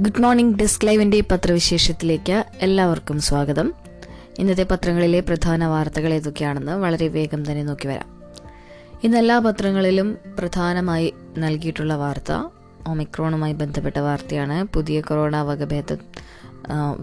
Good 0.00 0.22
morning 0.22 0.58
desk 0.58 0.86
ലൈവിന്റെ 0.86 1.20
പത്രവിശേഷത്തിലേക്ക് 1.20 2.44
എല്ലാവർക്കും 2.62 3.20
സ്വാഗതം. 3.20 3.74
ഇന്നത്തെ 4.38 4.62
പത്രങ്ങളിലെ 4.62 5.20
പ്രധാന 5.20 5.66
വാർത്തകൾ 5.66 6.12
ഏതൊക്കെയാണെന്ന് 6.12 6.72
വളരെ 6.72 7.08
വേഗം 7.08 7.40
തന്നെ 7.46 7.62
നോക്കി 7.62 7.88
വരാം. 7.88 8.10
ഇന്ന് 9.04 9.18
എല്ലാ 9.18 9.38
പത്രങ്ങളിലും 9.38 10.18
പ്രധാനമായി 10.38 11.14
നൽകിയിട്ടുള്ള 11.38 11.96
വാർത്ത 11.96 12.32
ഒമിക്രോണുമായി 12.86 13.52
ബന്ധപ്പെട്ട 13.52 13.98
വാർത്തയാണ്. 13.98 14.58
പുതിയ 14.74 15.00
കൊറോണ 15.00 15.36
വകഭേദം 15.50 15.98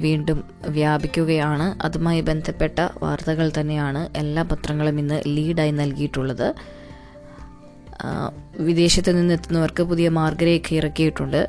വീണ്ടും 0.06 0.44
വ്യാപിക്കുകയാണ്. 0.68 1.86
അതുമായി 1.86 2.22
ബന്ധപ്പെട്ട 2.22 2.80
വാർത്തകൾ 3.04 3.52
തന്നെയാണ് 3.60 4.18
എല്ലാ 4.18 4.44
പത്രങ്ങളും 4.44 5.00
ഇന്ന് 5.00 5.22
ലീഡായി 5.28 5.72
നൽകിയിട്ടുള്ളത്. 5.72 6.48
വിദേശത്ത് 8.70 9.22
നിന്നെത്തുന്നവർക്ക് 9.22 9.84
പുതിയ 9.84 10.10
മാർഗരേഖ 10.10 10.74
ഇറക്കിയിട്ടുണ്ട്. 10.74 11.42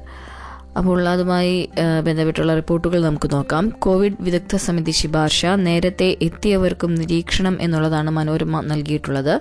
അപ്പോൾ 0.79 1.09
അതുമായി 1.09 1.69
ബന്ധപ്പെട്ടുള്ള 2.05 2.55
റിപ്പോർട്ടുകൾ 2.55 2.99
നമുക്ക് 3.05 3.29
നോക്കാം. 3.35 3.69
കോവിഡ് 3.69 4.19
വിദഗ്ധ 4.21 4.57
സമിതി 4.57 4.91
ശുപാർശ 4.91 5.47
നേരത്തെ 5.47 6.09
എത്തിയവർക്കും 6.23 6.95
നിരീക്ഷണം 6.95 7.59
എന്നുള്ളതാണ് 7.61 8.11
മനോരമ 8.11 8.61
നൽകിയിട്ടുള്ളത്. 8.61 9.35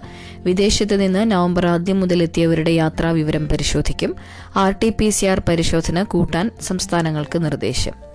വിദേശത്ത് 0.48 1.02
നിന്ന് 1.02 1.32
നവംബർ 1.32 1.66
ആദ്യം 1.68 2.00
മുതൽ 2.00 2.24
എത്തിയവരുടെ 2.24 2.72
യാത്രാ 2.72 3.12
വിവരം 3.12 3.48
പരിശോധിക്കും. 3.50 4.16
R 4.56 4.74
T 4.84 4.90
P 4.90 5.10
C 5.10 5.26
R 5.26 5.42
പരിശോധന 5.50 6.04
കൂട്ടാൻ 6.04 6.52
സംസ്ഥാനങ്ങൾക്ക് 6.62 7.46
നിർദ്ദേശം. 7.46 8.15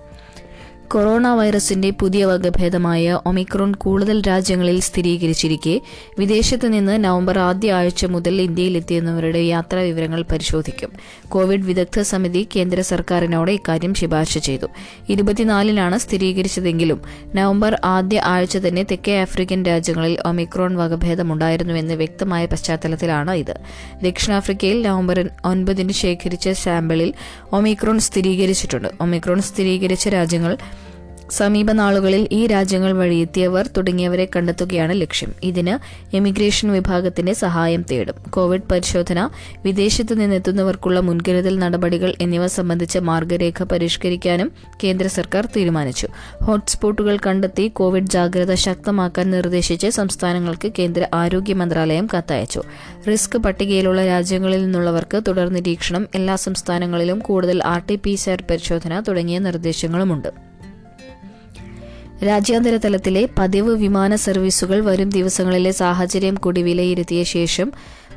കൊറോണ 0.91 1.27
വൈറസിന്റെ 1.27 1.89
പുതിയ 1.89 2.25
വകഭേദമായ 2.25 3.19
ഒമിക്രോൺ 3.25 3.75
കൂടുതൽ 3.75 4.21
രാജ്യങ്ങളിൽ 4.27 4.79
സ്ഥിരീകരിച്ചിരിക്കെ 4.79 5.81
വിദേശത്ത് 6.19 6.73
നിന്ന് 6.73 7.03
നവംബർ 7.03 7.39
ആദ്യ 7.39 7.73
ആഴ്ച 7.73 8.05
മുതൽ 8.05 8.41
ഇന്ത്യയിലെത്തിയെന്നവരുടെ 8.41 9.37
യാത്രാ 9.37 9.81
വിവരങ്ങൾ 9.81 10.21
പരിശോധിക്കും. 10.31 10.89
കോവിഡ് 11.29 11.61
വിദഗ്ധ 11.61 12.01
സമിതി 12.01 12.47
കേന്ദ്ര 12.55 12.81
സർക്കാരിനോട് 12.81 13.51
ഇക്കാര്യം 13.51 13.93
ശുപാർശ 13.93 14.37
ചെയ്തു. 14.37 14.67
ഇരുപത്തിനാലിനാണ് 15.09 15.97
സ്ഥിരീകരിച്ചതെങ്കിലും 15.97 17.01
നവംബർ 17.35 17.81
ആദ്യ 17.83 18.19
ആഴ്ച 18.19 18.57
തന്നെ 18.57 18.83
തെക്കേ 18.83 19.21
ആഫ്രിക്കൻ 19.21 19.63
രാജ്യങ്ങളിൽ 19.63 20.17
ഒമിക്രോൺ 20.25 20.75
വകഭേദമുണ്ടായിരുന്നുവെന്ന് 20.75 21.93
വ്യക്തമായ 21.93 22.45
പശ്ചാത്തലത്തിലാണ് 22.45 23.31
ഇത്. 23.31 23.55
ദക്ഷിണാഫ്രിക്കയിൽ 24.03 24.81
നവംബർ 24.81 25.29
ഒൻപതിന് 25.45 25.91
ശേഖരിച്ച 25.91 26.49
സാമ്പിളിൽ 26.49 27.13
ഒമിക്രോൺ 27.53 27.99
സ്ഥിരീകരിച്ചിട്ടുണ്ട്. 27.99 28.87
ഒമിക്രോൺ 29.01 29.41
സ്ഥിരീകരിച്ച 29.41 30.07
രാജ്യങ്ങൾ 30.07 30.57
സമീപ 31.31 31.71
നാളുകളിൽ 31.71 32.27
ഈ 32.31 32.47
രാജ്യങ്ങൾ 32.47 32.91
വഴിയെത്തിയവർ 32.91 33.69
തുടങ്ങിയവരെ 33.77 34.27
കണ്ടെത്തുകയാണ് 34.35 35.01
ലക്ഷ്യം. 35.01 35.33
ഇതിന് 35.43 35.73
എമിഗ്രേഷൻ 36.15 36.71
വിഭാഗത്തിന്റെ 36.71 37.33
സഹായം 37.33 37.85
തേടും. 37.91 38.13
കോവിഡ് 38.29 38.61
പരിശോധന 38.71 39.29
വിദേശത്ത് 39.65 40.19
നിന്നെത്തുന്നവർക്കുള്ള 40.19 40.99
മുൻകരുതൽ 40.99 41.59
നടപടികൾ 41.59 42.13
എന്നിവ 42.21 42.47
സംബന്ധിച്ച 42.47 42.97
മാർഗരേഖ 42.97 43.63
പരിഷ്കരിക്കാനും 43.63 44.51
കേന്ദ്ര 44.83 45.07
സർക്കാർ 45.07 45.45
തീരുമാനിച്ചു. 45.45 46.07
ഹോട്ട്സ്പോട്ടുകൾ 46.43 47.17
കണ്ടെത്തി 47.27 47.67
കോവിഡ് 47.67 48.05
ജാഗ്രത 48.05 48.53
ശക്തമാക്കാൻ 48.53 49.31
നിർദ്ദേശിച്ച് 49.31 49.87
സംസ്ഥാനങ്ങൾക്ക് 49.87 50.71
കേന്ദ്ര 50.79 51.07
ആരോഗ്യ 51.13 51.53
മന്ത്രാലയം 51.53 52.07
കത്തയച്ചു. 52.17 52.61
റിസ്ക് 53.09 53.37
പട്ടികയിലുള്ള 53.37 54.05
രാജ്യങ്ങളിൽ 54.05 54.63
നിന്നുള്ളവർക്ക് 54.63 55.21
തുടർ 55.27 55.49
നിരീക്ഷണം 55.49 56.07
എല്ലാ 56.15 56.35
സംസ്ഥാനങ്ങളിലും 56.35 57.19
കൂടുതൽ 57.19 57.63
ആർ 57.63 57.81
ടി 57.89 57.95
പി 57.95 58.15
സിആർ 58.15 58.43
പരിശോധന 58.49 58.99
തുടങ്ങിയ 58.99 59.39
നിർദ്ദേശങ്ങളുമുണ്ട്. 59.39 60.50
രാജ്യാന്തര 62.27 62.77
തലത്തിലെ 62.77 63.29
പതിവ് 63.39 63.75
വിമാന 63.75 64.15
സർവീസുകൾ 64.15 64.85
വരും 64.85 65.09
ദിവസങ്ങളിലെ 65.09 65.71
സാഹചര്യം 65.71 66.35
കൂടി 66.35 66.61
വിലയിരുത്തിയ 66.61 67.23
ശേഷം 67.23 67.71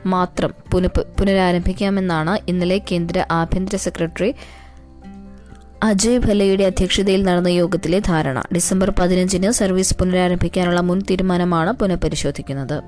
മാത്രം 0.06 0.50
പുനഃ- 0.72 1.06
പുനരാരംഭിക്കാമെന്നാണ് 1.20 2.38
ഇന്നലെ 2.48 2.80
കേന്ദ്ര 2.92 3.26
ആഭ്യന്തര 3.30 3.76
സെക്രട്ടറി 3.76 4.34
അജയ് 5.82 6.18
ഭല്ലയുടെ 6.18 6.64
അധ്യക്ഷതയിൽ 6.64 7.22
നടന്ന 7.22 7.48
യോഗത്തിലെ 7.48 7.98
ധാരണ. 7.98 8.42
ഡിസംബർ 8.54 8.90
പതിനഞ്ചിന് 8.90 9.50
സർവീസ് 9.50 9.96
പുനരാരംഭിക്കാനുള്ള 9.96 10.80
മുൻ 10.80 11.02
തീരുമാനമാണ് 11.10 11.72
പുനഃപരിശോധിക്കുന്നത്. 11.72 12.82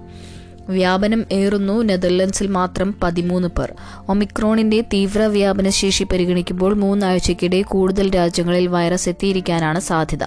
വ്യാപനം 0.68 1.24
ഏറുന്നു 1.32 1.82
നെതർലൻഡ്സിൽ 1.82 2.46
മാത്രം 2.46 2.94
പതിമൂന്ന് 3.02 3.48
പേർ. 3.48 3.72
ഒമിക്രോണിന്റെ 4.08 4.80
തീവ്ര 4.80 5.22
വ്യാപനശേഷി 5.22 6.04
പരിഗണിക്കുമ്പോൾ 6.04 6.74
മൂന്നാഴ്ചയ്ക്കിടെ 6.74 7.62
കൂടുതൽ 7.62 8.14
രാജ്യങ്ങളിൽ 8.14 8.66
വൈറസ് 8.66 9.08
എത്തിയിരിക്കാനാണ് 9.08 9.80
സാധ്യത. 9.80 10.22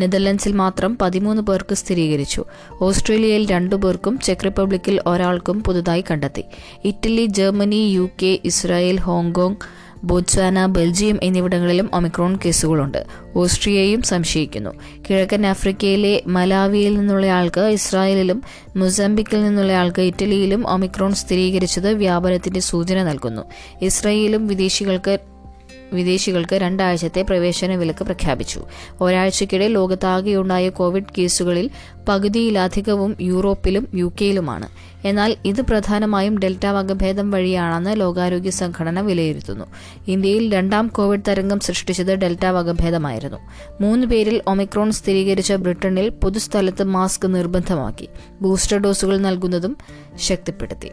നെതർലൻഡ്സിൽ 0.00 0.52
മാത്രം 0.52 0.98
പതിമൂന്ന് 1.02 1.42
പേർക്ക് 1.42 1.74
സ്ഥിരീകരിച്ചു. 1.74 2.44
ഓസ്ട്രേലിയയിൽ 2.80 3.46
രണ്ടു 3.50 3.76
പേർക്കും 3.76 4.18
ചെക്ക് 4.18 4.44
റിപ്പബ്ലിക്കിൽ 4.44 5.00
ഒരാൾക്കും 5.06 5.62
പുതുതായി 5.62 6.04
കണ്ടെത്തി. 6.10 6.44
Italy 6.84 7.26
Germany 7.26 7.76
U 7.76 8.10
Israel 8.44 9.00
Hong Kong 9.00 9.56
Botswana 10.04 10.66
Belgium 10.66 11.18
എന്നിവിടങ്ങളിലും 11.22 11.90
ഒമിക്രോൺ 11.94 12.38
കേസുകളുണ്ട്. 12.44 13.06
ഓസ്ട്രിയയും 13.36 14.02
സംശയിക്കുന്നു. 14.02 14.70
കിഴക്കൻ 15.10 15.46
ആഫ്രിക്കയിലെ 15.46 16.22
മലാവിയിൽ 16.26 16.98
നിന്നുള്ളയാൾക്ക് 16.98 17.60
ഇസ്രായേലിലും 17.60 18.42
മൊസാംബിക്കിൽ 18.76 19.44
നിന്നുള്ളയാൾക്ക് 19.44 20.02
ഇറ്റലിയിലും 20.02 20.68
ഒമിക്രോൺ 20.68 21.14
സ്ഥിരീകരിച്ചത് 21.14 21.94
വ്യാപനത്തിന്റെ 21.94 22.60
സൂചന 22.60 23.02
നൽകുന്നു. 23.02 23.42
ഇസ്രായേലും 23.82 24.46
വിദേശികൾക്ക് 24.46 25.18
വിദേശികൾക്ക് 25.94 26.56
രണ്ടാഴ്ചത്തെ 26.56 27.22
പ്രവേശന 27.22 27.74
വിലക്ക് 27.74 28.04
പ്രഖ്യാപിച്ചു. 28.04 28.62
ഒരാഴ്ചയ്ക്കിടെ 29.00 29.68
ലോകത്താകെയുണ്ടായ 29.68 30.68
കോവിഡ് 30.68 31.12
കേസുകളിൽ 31.18 31.70
പകുതിയിലധികവും 32.08 33.16
യൂറോപ്പിലും 33.20 33.88
യു 33.94 34.12
കെയിലുമാണ് 34.20 34.68
എന്നാൽ 35.04 35.36
ഇത് 35.44 35.62
പ്രധാനമായും 35.62 36.38
ഡെൽറ്റ 36.38 36.66
വകഭേദം 36.66 37.30
വഴിയാണെന്ന് 37.30 38.00
ലോകാരോഗ്യ 38.00 38.50
സംഘടന 38.50 39.00
വിലയിരുത്തുന്നു. 39.00 39.64
ഇന്ത്യയിൽ 40.08 40.54
രണ്ടാം 40.54 40.88
കോവിഡ് 40.88 41.20
തരംഗം 41.28 41.60
സൃഷ്ടിച്ചത് 41.60 42.14
ഡെൽറ്റ 42.14 42.46
വകഭേദമായിരുന്നു. 42.46 43.38
മൂന്ന് 43.80 44.06
പേരിൽ 44.06 44.42
ഒമിക്രോൺ 44.46 44.92
സ്ഥിരീകരിച്ച 44.92 45.52
ബ്രിട്ടനിൽ 45.52 46.08
പൊതുസ്ഥലത്ത് 46.08 46.84
മാസ്ക് 46.84 47.34
നിർബന്ധമാക്കി. 47.34 48.08
ബൂസ്റ്റർ 48.40 48.78
ഡോസുകൾ 48.78 49.18
നൽകുന്നതും 49.18 49.76
ശക്തിപ്പെടുത്തി. 50.16 50.90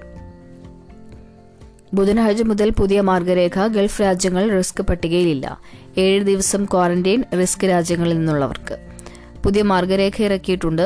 ബുധനാഴ്ച 1.93 2.41
മുതൽ 2.41 2.69
പുതിയ 2.69 3.01
മാർഗരേഖ 3.01 3.67
ഗൾഫ് 3.67 4.01
രാജ്യങ്ങൾ 4.01 4.57
റിസ്ക് 4.57 4.81
പട്ടികയിലില്ല. 4.81 5.59
ഏഴ് 5.97 6.23
ദിവസം 6.23 6.65
ക്വാറന്റൈൻ 6.65 7.23
റിസ്ക് 7.39 7.65
രാജ്യങ്ങളിൽ 7.69 8.17
നിന്നുള്ളവർക്ക്. 8.17 8.90
പുതിയ 9.43 9.61
മാർഗരേഖ 9.61 10.17
ഇറക്കിയിട്ടുണ്ട്. 10.23 10.85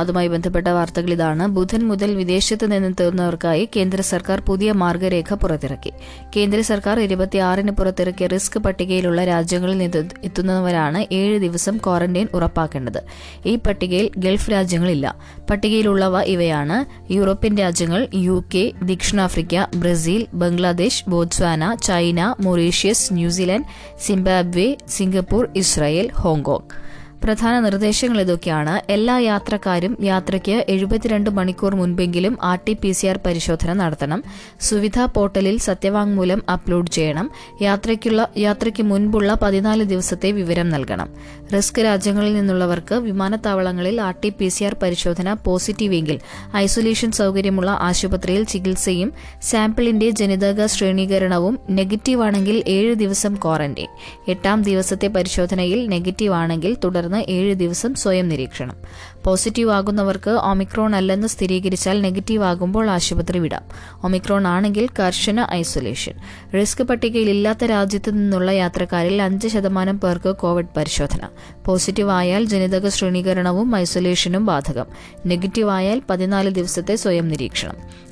അതുമായി 0.00 0.28
ബന്ധപ്പെട്ട 0.28 0.68
വാർത്തകൾ 0.68 1.10
ഇതാണ്. 1.12 1.46
ബുധൻ 1.56 1.82
മുതൽ 1.88 2.14
വിദേശത്ത് 2.14 2.72
നിന്നെത്തുന്നവർക്കായി 2.72 3.68
കേന്ദ്ര 3.76 4.00
സർക്കാർ 4.00 4.40
പുതിയ 4.48 4.72
മാർഗരേഖ 4.72 5.34
പുറത്തിറക്കി. 5.34 5.92
കേന്ദ്ര 6.36 6.60
സർക്കാർ 6.60 7.00
ഇരുപത്തിയാറിന് 7.00 7.70
പുറത്തിറക്കിയ 7.70 8.26
റിസ്ക് 8.26 8.58
പട്ടികയിലുള്ള 8.58 9.24
രാജ്യങ്ങളിൽ 9.24 9.78
നിന്ന് 9.78 10.02
എത്തുന്നവരാണ് 10.24 11.06
ഏഴ് 11.12 11.38
ദിവസം 11.38 11.76
ക്വാറന്റൈൻ 11.76 12.28
ഉറപ്പാക്കേണ്ടത്. 12.34 13.00
ഈ 13.46 13.56
പട്ടികയിൽ 13.56 14.10
ഗൾഫ് 14.18 14.50
രാജ്യങ്ങളില്ല. 14.50 15.06
പട്ടികയിലുള്ളവ 15.50 16.22
ഇവയാണ്. 16.34 16.78
യൂറോപ്യൻ 17.12 17.54
രാജ്യങ്ങൾ 17.58 18.08
യു 18.14 18.44
കെ 18.54 18.72
ദക്ഷിണാഫ്രിക്ക 18.82 19.66
Brazil 19.76 20.26
Bangladesh 20.34 21.04
Botswana 21.08 21.74
China 21.74 22.34
Mauritius 22.40 23.14
New Zealand 23.14 23.68
Zimbabwe 24.06 24.68
Singapore 24.88 25.48
Israel 25.56 26.10
Hong Kong. 26.12 26.79
പ്രധാന 27.24 27.60
നിർദ്ദേശങ്ങൾ 27.60 28.20
ഇതൊക്കെയാണ്. 28.20 28.92
എല്ലാ 28.92 29.18
യാത്രക്കാരും 29.18 29.98
യാത്രയ്ക്ക് 30.02 30.64
എഴുപത്തിരണ്ട് 30.68 31.30
മണിക്കൂർ 31.30 31.74
മുൻപെങ്കിലും 31.74 32.38
R 32.42 32.58
T 32.68 32.72
P 32.72 32.92
C 32.92 33.06
R 33.06 33.20
പരിശോധന 33.26 33.72
നടത്തണം. 33.72 34.24
സുവിധ 34.60 35.00
പോർട്ടലിൽ 35.00 35.58
സത്യവാങ്മൂലം 35.58 36.42
അപ്ലോഡ് 36.52 36.90
ചെയ്യണം. 36.90 37.30
യാത്രയ്ക്കുള്ള 37.62 38.28
യാത്രയ്ക്ക് 38.38 38.82
മുൻപുള്ള 38.82 39.38
പതിനാല് 39.42 39.84
ദിവസത്തെ 39.84 40.30
വിവരം 40.30 40.70
നൽകണം. 40.70 41.08
റിസ്ക് 41.54 41.84
രാജ്യങ്ങളിൽ 41.84 42.32
നിന്നുള്ളവർക്ക് 42.32 42.94
വിമാനത്താവളങ്ങളിൽ 42.94 44.00
R 44.00 44.14
T 44.24 44.28
P 44.28 44.48
C 44.48 44.64
R 44.64 44.76
പരിശോധന 44.82 45.32
പോസിറ്റീവെങ്കിൽ 45.32 46.18
ഐസൊലേഷൻ 46.56 47.12
സൗകര്യമുള്ള 47.12 47.70
ആശുപത്രിയിൽ 47.70 48.44
ചികിത്സയും 48.44 49.12
സാമ്പിളിന്റെ 49.42 50.10
ജനിതക 50.10 50.66
ശ്രേണീകരണവും 50.66 51.58
നെഗറ്റീവ് 51.70 52.22
ആണെങ്കിൽ 52.22 52.64
ഏഴ് 52.68 52.94
ദിവസം 52.94 53.34
ക്വാറന്റൈൻ. 53.34 53.88
എട്ടാം 54.28 54.62
ദിവസത്തെ 54.62 55.06
പരിശോധനയിൽ 55.06 55.88
നെഗറ്റീവ് 55.88 56.34
ആണെങ്കിൽ 56.34 56.76
തുടർന്ന് 56.84 57.09
ഏഴ് 57.16 57.54
ദിവസം 57.54 57.94
സ്വയം 57.94 58.28
നിരീക്ഷണം. 58.28 58.76
പോസിറ്റീവ് 59.24 59.70
ആകുന്നവർക്ക് 59.70 60.30
ഒമിക്രോൺ 60.30 60.96
അല്ലെന്ന് 60.96 61.28
സ്ഥിരീകരിച്ചാൽ 61.28 62.00
നെഗറ്റീവ് 62.02 62.44
ആകുമ്പോൾ 62.44 62.90
ആശുപത്രി 62.90 63.38
വിടാം. 63.38 63.62
ഒമിക്രോൺ 64.04 64.46
ആണെങ്കിൽ 64.46 64.88
കർശന 64.98 65.46
ഐസൊലേഷൻ. 65.52 66.12
റിസ്ക് 66.58 66.82
പട്ടികയിൽ 66.82 67.30
ഇല്ലാത്ത 67.30 67.64
രാജ്യത്ത് 67.64 68.10
നിന്നുള്ള 68.10 68.50
യാത്രക്കാരിൽ 68.50 69.22
അഞ്ച് 69.22 69.48
ശതമാനം 69.48 70.00
പേർക്ക് 70.00 70.36
കോവിഡ് 70.36 70.66
പരിശോധന. 70.76 71.28
പോസിറ്റീവ് 71.66 72.10
ആയാൽ 72.10 72.44
ജനിതക 72.44 72.88
ശ്രേണീകരണവും 72.88 73.76
ഐസൊലേഷനും 73.76 74.46
ബാധകം. 74.46 74.86
നെഗറ്റീവ് 75.26 75.70
ആയാൽ 75.70 76.02
പതിനാല് 76.10 76.50
ദിവസത്തെ 76.50 76.96
സ്വയം 76.96 77.28
നിരീക്ഷണം. 77.28 78.09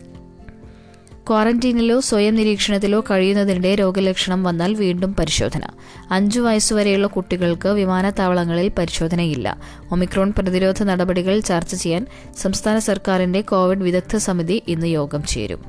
ക്വാറന്റീനിലോ 1.30 2.00
സ്വയം 2.00 2.34
നിരീക്ഷണത്തിലോ 2.34 3.00
കഴിയുന്നതിനിടെ 3.00 3.74
രോഗലക്ഷണം 3.74 4.42
വന്നാൽ 4.42 4.74
വീണ്ടും 4.74 5.14
പരിശോധന. 5.14 5.60
അഞ്ചു 6.10 6.40
വയസ്സുവരെയുള്ള 6.40 7.06
കുട്ടികൾക്ക് 7.06 7.68
വിമാനത്താവളങ്ങളിൽ 7.68 8.72
പരിശോധനയില്ല. 8.78 9.56
ഒമിക്രോൺ 9.92 10.32
പ്രതിരോധ 10.38 10.82
നടപടികൾ 10.82 11.40
ചർച്ച 11.40 11.74
ചെയ്യാൻ 11.74 12.06
സംസ്ഥാന 12.36 12.78
സർക്കാരിന്റെ 12.78 13.40
കോവിഡ് 13.40 13.78
വിദഗ്ധ 13.78 14.16
സമിതി 14.16 14.62
ഇന്ന് 14.68 14.86
യോഗം 14.86 15.22
ചേരും. 15.22 15.64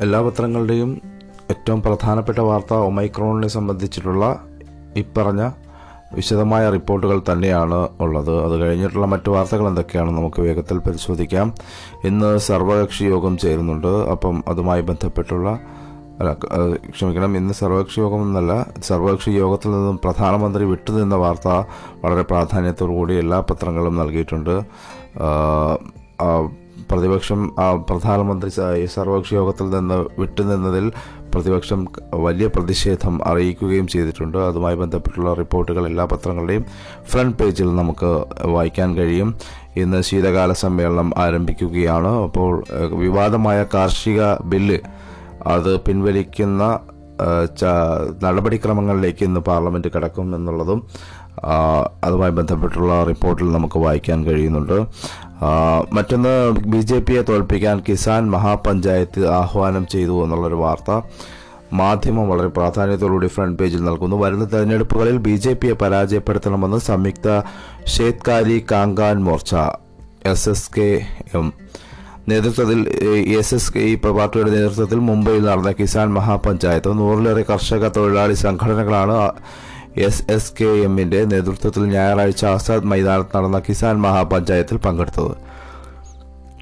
എല്ലാ 0.00 0.20
പത്രങ്ങളുടെയും 0.20 1.02
ഏറ്റവും 1.50 1.82
പ്രധാനപ്പെട്ട 1.82 2.38
വാർത്ത 2.38 2.74
ഒമൈക്രോണിനെ 2.74 3.48
സംബന്ധിച്ചിട്ടുള്ള 3.48 4.46
ഇപ്പറഞ്ഞ 4.96 5.50
വിശദമായ 6.14 6.64
റിപ്പോർട്ടുകൾ 6.70 7.18
തന്നെയാണ് 7.32 7.78
ഉള്ളത്. 8.00 8.34
അത് 8.44 8.54
കഴിഞ്ഞിട്ടുള്ള 8.60 9.06
മറ്റു 9.06 9.30
വാർത്തകൾ 9.30 9.68
എന്തൊക്കെയാണെന്ന് 9.68 10.18
നമുക്ക് 10.20 10.42
വേഗത്തിൽ 10.42 10.78
പരിശോധിക്കാം. 10.78 11.54
ഇന്ന് 12.04 12.38
സർവകക്ഷി 12.48 13.04
യോഗം 13.04 13.38
ചേരുന്നുണ്ട്. 13.38 13.92
അപ്പം 14.14 14.44
അതുമായി 14.48 14.82
ബന്ധപ്പെട്ടുള്ള 14.90 15.48
അല്ല 16.20 16.32
ക്ഷമിക്കണം 16.90 17.36
ഇന്ന് 17.36 17.54
സർവകക്ഷി 17.54 17.98
യോഗം 18.00 18.22
എന്നല്ല 18.22 18.52
സർവകക്ഷി 18.82 19.30
യോഗത്തിൽ 19.30 19.70
നിന്നും 19.70 19.96
പ്രധാനമന്ത്രി 20.04 20.64
വിട്ടുനിന്ന 20.64 21.14
വാർത്ത 21.14 21.48
വളരെ 22.04 22.22
പ്രാധാന്യത്തോടു 22.22 22.92
കൂടി 22.92 23.14
എല്ലാ 23.14 23.40
പത്രങ്ങളും 23.40 23.96
നൽകിയിട്ടുണ്ട്. 23.96 24.54
പ്രതിപക്ഷം 26.90 27.40
പ്രധാനമന്ത്രി 27.90 28.50
സർവകക്ഷി 28.94 29.34
യോഗത്തിൽ 29.34 29.70
നിന്ന് 29.70 29.98
വിട്ടുനിന്നതിൽ 30.20 30.86
പ്രതിപക്ഷം 31.34 31.80
വലിയ 32.14 32.46
പ്രതിഷേധം 32.46 33.14
അറിയിക്കുകയും 33.28 33.86
ചെയ്തിട്ടുണ്ട്. 33.88 34.38
അതുമായി 34.38 34.76
ബന്ധപ്പെട്ടുള്ള 34.76 35.34
റിപ്പോർട്ടുകൾ 35.34 35.86
എല്ലാ 35.86 36.04
പത്രങ്ങളുടെയും 36.04 36.64
ഫ്രണ്ട് 37.10 37.36
പേജിൽ 37.38 37.68
നമുക്ക് 37.76 38.10
വായിക്കാൻ 38.54 38.90
കഴിയും. 38.96 39.30
ഇന്ന് 39.76 40.00
ശീതകാല 40.02 40.52
സമ്മേളനം 40.52 41.12
ആരംഭിക്കുകയാണ്. 41.16 42.12
അപ്പോൾ 42.24 42.52
വിവാദമായ 42.94 43.60
കാർഷിക 43.74 44.34
ബില്ല് 44.44 44.78
അത് 45.54 45.80
പിൻവലിക്കുന്ന 45.80 46.64
നടപടിക്രമങ്ങളിലേക്ക് 48.24 49.24
ഇന്ന് 49.24 49.40
പാർലമെന്റ് 49.40 49.88
കടക്കും 49.96 50.36
എന്നുള്ളതും 50.36 50.86
അതുമായി 52.04 52.30
ബന്ധപ്പെട്ടുള്ള 52.30 53.04
റിപ്പോർട്ടിൽ 53.04 53.52
നമുക്ക് 53.52 53.78
വായിക്കാൻ 53.78 54.24
കഴിയുന്നുണ്ട്. 54.24 54.86
മറ്റൊന്ന് 55.92 56.50
ബി 56.50 56.80
ജെ 56.80 56.98
പിയെ 56.98 57.22
തോൽപ്പിക്കാൻ 57.22 57.82
കിസാൻ 57.88 58.30
മഹാപഞ്ചായത്ത് 58.30 59.28
ആഹ്വാനം 59.28 59.86
ചെയ്തു 59.86 60.24
എന്നുള്ളൊരു 60.24 60.54
വാർത്ത 60.54 61.00
മാധ്യമം 61.72 62.28
വളരെ 62.28 62.48
പ്രാധാന്യത്തോടുകൂടി 62.48 63.26
ഫ്രണ്ട് 63.26 63.58
പേജിൽ 63.58 63.84
നൽകുന്നു. 63.84 64.16
വരുന്ന 64.16 64.44
തെരഞ്ഞെടുപ്പുകളിൽ 64.52 65.16
ബി 65.16 65.36
ജെ 65.36 65.52
പിയെ 65.52 65.72
പരാജയപ്പെടുത്തണമെന്ന് 65.72 66.76
Samyukta 66.76 67.28
Shetkari 67.84 68.64
Kamgar 68.70 69.24
Morcha 69.24 69.54
S 70.26 70.48
S 70.48 70.70
K 70.78 70.90
M 71.34 71.52
നേതൃത്വത്തിൽ 72.30 72.78
എസ് 73.38 73.54
എസ് 73.54 73.72
കെ 73.72 73.82
പാർട്ടിയുടെ 74.18 74.50
നേതൃത്വത്തിൽ 74.50 75.00
മുംബൈയിൽ 75.08 75.42
നടന്ന 75.48 75.70
കിസാൻ 75.80 76.08
മഹാപഞ്ചായത്ത് 76.18 76.92
നൂറിലേറെ 77.00 77.42
കർഷക 77.50 77.88
തൊഴിലാളി 77.96 78.36
സംഘടനകളാണ് 78.44 79.16
എസ് 80.06 80.24
എസ് 80.36 80.54
കെ 80.58 80.70
എമ്മിന്റെ 80.86 81.20
നേതൃത്വത്തിൽ 81.32 81.82
ഞായറാഴ്ച 81.96 82.44
ആസാദ് 82.52 82.88
മൈതാനത്ത് 82.92 83.36
നടന്ന 83.36 83.58
കിസാൻ 83.66 83.96
മഹാപഞ്ചായത്തിൽ 84.06 84.78
പങ്കെടുത്തത്. 84.86 85.34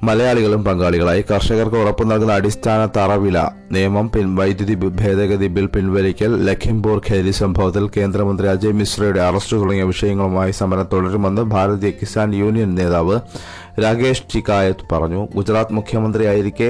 മലയാളികളും 0.07 0.63
പങ്കാളികളായി 0.63 1.21
കർഷകർക്ക് 1.29 1.77
ഉറപ്പു 1.81 2.03
നൽകുന്ന 2.03 2.33
അടിസ്ഥാന 2.39 2.81
തറവില 2.95 3.37
നിയമം 3.71 4.07
പിൻ 4.13 4.35
വൈദ്യുതി 4.35 4.75
ഭേദഗതി 5.01 5.47
ബിൽ 5.47 5.65
പിൻവലിക്കൽ 5.65 6.31
ലഖിംപൂർ 6.47 6.97
ഖേരി 7.07 7.31
സംഭവത്തിൽ 7.31 7.89
കേന്ദ്രമന്ത്രി 7.97 8.47
അജയ് 8.47 8.77
മിശ്രയുടെ 8.79 9.21
അറസ്റ്റ് 9.21 9.57
തുടങ്ങിയ 9.57 9.83
വിഷയങ്ങളുമായി 9.83 10.51
സമരം 10.51 10.87
തുടരുമെന്ന് 10.93 11.41
ഭാരതീയ 11.41 11.91
കിസാൻ 11.91 12.35
യൂണിയൻ 12.35 12.75
നേതാവ് 12.75 13.15
രാകേഷ് 13.83 14.25
ടിക്കായത്ത് 14.33 14.87
പറഞ്ഞു. 14.91 15.27
ഗുജറാത്ത് 15.35 15.73
മുഖ്യമന്ത്രിയായിരിക്കെ 15.73 16.69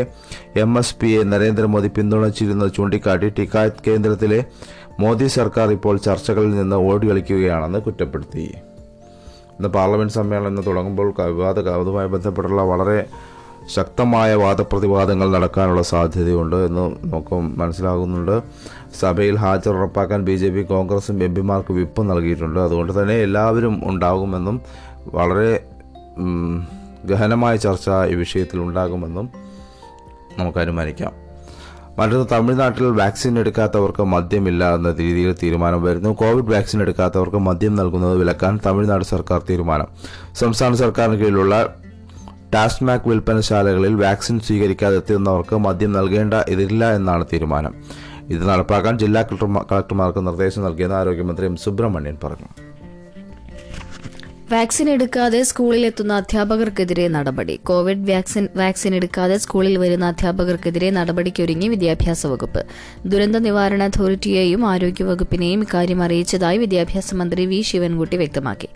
എം 0.55 0.77
എസ് 0.79 0.95
പിയെ 0.95 1.23
നരേന്ദ്രമോദി 1.23 1.87
പിന്തുണച്ചിരുന്നത് 1.87 2.73
ചൂണ്ടിക്കാട്ടി 2.73 3.29
ടിക്കായത്ത് 3.39 3.83
കേന്ദ്രത്തിലെ 3.87 4.39
മോദി 4.99 5.27
സർക്കാർ 5.27 5.71
ഇപ്പോൾ 5.71 5.97
ചർച്ചകളിൽ 5.97 6.53
നിന്ന് 6.55 6.75
ഓടി 6.75 6.91
ഓടികളിക്കുകയാണെന്ന് 6.93 7.79
കുറ്റപ്പെടുത്തി. 7.79 8.45
ഇന്ന് 9.59 9.69
പാർലമെന്റ് 9.69 10.13
സമ്മേളനം 10.13 10.61
തുടങ്ങുമ്പോൾ 10.61 11.13
വിവാദ 11.19 11.67
അതുമായി 11.67 12.07
ബന്ധപ്പെട്ടുള്ള 12.07 12.61
വളരെ 12.61 13.05
ശക്തമായ 13.75 14.35
വാദപ്രതിവാദങ്ങൾ 14.35 15.31
നടക്കാനുള്ള 15.31 15.81
സാധ്യതയുണ്ട് 15.81 16.55
എന്ന് 16.55 16.81
നമുക്ക് 16.81 17.33
മനസ്സിലാകുന്നുണ്ട്. 17.33 18.43
സഭയിൽ 18.99 19.35
ഹാജർ 19.35 19.75
ഉറപ്പാക്കാൻ 19.75 20.25
ബി 20.25 20.35
ജെ 20.35 20.49
പി 20.49 20.61
കോൺഗ്രസും 20.61 21.23
എം 21.23 21.35
പിമാർക്ക് 21.35 21.73
വിപ്പ് 21.73 22.09
നൽകിയിട്ടുണ്ട്. 22.09 22.59
അതുകൊണ്ട് 22.59 23.01
തന്നെ 23.01 23.13
എല്ലാവരും 23.13 23.89
ഉണ്ടാകുമെന്നും 23.89 24.61
വളരെ 25.05 25.67
ഗഹനമായ 27.05 27.55
ചർച്ച 27.55 27.89
ഈ 28.09 28.13
വിഷയത്തിൽ 28.13 28.59
ഉണ്ടാകുമെന്നും 28.59 29.29
നമുക്ക് 30.37 30.57
അനുമാനിക്കാം. 30.57 31.22
മറ്റൊന്ന് 31.99 32.27
തമിഴ്നാട്ടിൽ 32.31 32.85
വാക്സിൻ 32.85 33.39
എടുക്കാത്തവർക്ക് 33.39 34.03
മദ്യമില്ല 34.03 34.75
എന്ന 34.75 34.91
രീതിയിൽ 34.99 35.35
തീരുമാനം 35.43 35.83
വരുന്നു. 35.83 36.09
കോവിഡ് 36.09 36.51
വാക്സിൻ 36.53 36.81
എടുക്കാത്തവർക്ക് 36.81 37.37
മദ്യം 37.37 37.75
നൽകുന്നത് 37.75 38.17
വിലക്കാൻ 38.17 38.59
തമിഴ്നാട് 38.65 39.03
സർക്കാർ 39.03 39.41
തീരുമാനം. 39.49 39.87
സംസ്ഥാന 40.35 40.73
സർക്കാരിന് 40.73 41.17
കീഴിലുള്ള 41.17 41.75
ടാസ്മാക് 42.53 43.07
വിൽപ്പനശാലകളിൽ 43.07 43.95
വാക്സിൻ 43.95 44.39
സ്വീകരിക്കാതെ 44.39 44.95
എത്തുന്നവർക്ക് 44.95 45.55
മദ്യം 45.57 45.93
നൽകേണ്ട 45.93 46.33
ഇതില്ല 46.33 46.95
എന്നാണ് 46.95 47.25
തീരുമാനം. 47.33 47.75
ഇത് 48.29 48.43
നടപ്പാക്കാൻ 48.49 48.97
ജില്ലാ 48.99 49.21
കളക്ടർമാർക്ക് 49.71 50.27
നിർദ്ദേശം 50.27 50.63
നൽകിയെന്ന് 50.63 50.95
ആരോഗ്യമന്ത്രി 50.95 51.45
എം 51.45 51.55
സുബ്രഹ്മണ്യൻ 51.55 52.17
പറഞ്ഞു. 52.23 52.72
വാക്സിൻ 54.51 54.89
എടുക്കാതെ 54.89 55.43
സ്കൂളിൽ 55.43 55.85
എത്തുന്ന 55.85 56.13
അധ്യാപകർക്കെതിരെ 56.13 57.07
നടപടി. 57.07 57.55
കോവിഡ് 57.55 58.11
വാക്സിൻ 58.11 58.47
വാക്സിൻ 58.55 58.95
എടുക്കാതെ 58.95 59.37
സ്കൂളിൽ 59.37 59.77
വരുന്ന 59.77 60.05
അധ്യാപകർക്കെതിരെ 60.05 60.89
നടപടിക്കൊരുങ്ങി 60.89 61.67
വിദ്യാഭ്യാസ 61.67 62.27
വകുപ്പ്. 62.27 62.65
ദുരന്ത 63.05 63.37
നിവാരണ 63.37 63.83
അതോറിറ്റിയെയും 63.83 64.67
ആരോഗ്യവകുപ്പിനെയും 64.67 65.61
ഇക്കാര്യം 65.61 66.03
അറിയിച്ചതായി 66.03 66.57
വിദ്യാഭ്യാസ 66.57 67.13
മന്ത്രി 67.13 67.45
വി. 67.45 67.61
ശിവൻകുട്ടി 67.61 68.17
വ്യക്തമാക്കി. 68.17 68.67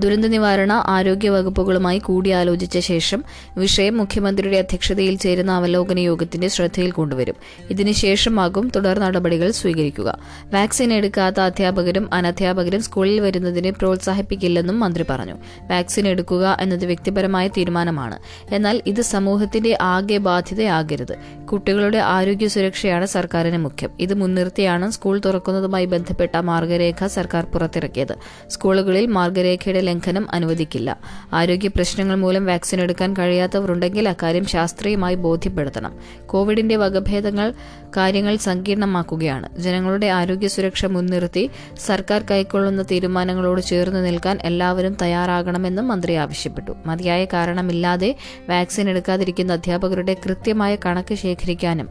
ദുരന്ത 0.00 0.26
നിവാരണ 0.26 0.82
ആരോഗ്യ 0.86 1.28
വകുപ്പുകളുമായി 1.28 1.98
കൂടിയാലോചിച്ച 1.98 2.78
ശേഷം 2.78 3.24
വിഷയം 3.58 3.96
മുഖ്യമന്ത്രിയുടെ 3.96 4.58
അധ്യക്ഷതയിൽ 4.58 5.16
ചേരുന്ന 5.16 5.52
അവലോകന 5.52 5.98
യോഗത്തിന്റെ 5.98 6.48
ശ്രദ്ധയിൽ 6.48 6.90
കൊണ്ടുവരും. 6.90 7.34
ഇതിനുശേഷമാകും 7.70 8.72
തുടർ 8.76 8.98
നടപടികൾ 8.98 9.50
സ്വീകരിക്കുക. 9.50 10.18
വാക്സിൻ 10.54 10.92
എടുക്കാത്ത 10.92 11.40
അധ്യാപകരും 11.40 12.14
അനധ്യാപകരും 12.14 12.82
സ്കൂളിൽ 12.82 13.20
വരുന്നതിനെ 13.20 13.70
പ്രോത്സാഹിപ്പിക്കില്ലെന്നും 13.70 14.80
മന്ത്രി 14.80 15.04
പറഞ്ഞു. 15.10 15.34
വാക്സിൻ 15.70 16.08
എടുക്കുക 16.08 16.56
എന്നത് 16.60 16.84
വ്യക്തിപരമായ 16.84 17.48
തീരുമാനമാണ്. 17.48 18.18
എന്നാൽ 18.54 18.82
ഇത് 18.86 19.00
സമൂഹത്തിന്റെ 19.00 19.78
ആകെ 19.80 20.16
ബാധ്യതയാകരുത്. 20.16 21.46
കുട്ടികളുടെ 21.46 21.98
ആരോഗ്യ 21.98 22.48
സുരക്ഷയാണ് 22.48 23.06
സർക്കാരിന് 23.06 23.58
മുഖ്യം. 23.58 23.90
ഇത് 24.00 24.14
മുൻനിർത്തിയാണ് 24.14 24.90
സ്കൂൾ 24.90 25.20
തുറക്കുന്നതുമായി 25.24 25.84
ബന്ധപ്പെട്ട 25.84 26.36
മാർഗരേഖ 26.36 27.06
സർക്കാർ 27.06 27.44
പുറത്തിറക്കിയത്. 27.44 28.16
സ്കൂളുകളിൽ 28.48 29.06
മാർഗരേഖയുടെ 29.06 29.85
ലംഘനം 29.86 30.26
അനുവദിക്കില്ല. 30.32 30.90
ആരോഗ്യ 31.32 31.68
പ്രശ്നങ്ങൾ 31.68 32.16
മൂലം 32.24 32.44
വാക്സിൻ 32.46 32.80
എടുക്കാൻ 32.80 33.10
കഴിയാത്തവരുണ്ടെങ്കിൽ 33.18 34.08
അക്കാര്യം 34.08 34.46
ശാസ്ത്രീയമായി 34.46 35.14
ബോധ്യപ്പെടുത്തണം. 35.26 35.92
കോവിഡിന്റെ 36.26 36.76
വകഭേദങ്ങൾ 36.76 37.48
കാര്യങ്ങൾ 37.96 38.36
സങ്കീർണമാക്കുകയാണ്. 38.36 39.48
ജനങ്ങളുടെ 39.58 40.06
ആരോഗ്യ 40.06 40.48
സുരക്ഷ 40.48 40.86
മുൻനിർത്തി 40.86 41.50
സർക്കാർ 41.86 42.24
കൈക്കൊള്ളുന്ന 42.30 42.82
തീരുമാനങ്ങളോട് 42.82 43.60
ചേർന്ന് 43.60 44.06
നിൽക്കാൻ 44.06 44.38
എല്ലാവരും 44.42 44.96
തയ്യാറാകണമെന്നും 45.02 45.88
മന്ത്രി 45.88 46.14
ആവശ്യപ്പെട്ടു. 46.14 46.72
മതിയായ 46.86 47.24
കാരണമില്ലാതെ 47.24 48.10
വാക്സിൻ 48.50 48.90
എടുക്കാതിരിക്കുന്ന 48.90 49.52
അധ്യാപകരുടെ 49.52 50.16
കൃത്യമായ 50.26 50.76
കണക്ക് 50.86 51.14
ശേഖരിക്കാനും 51.14 51.88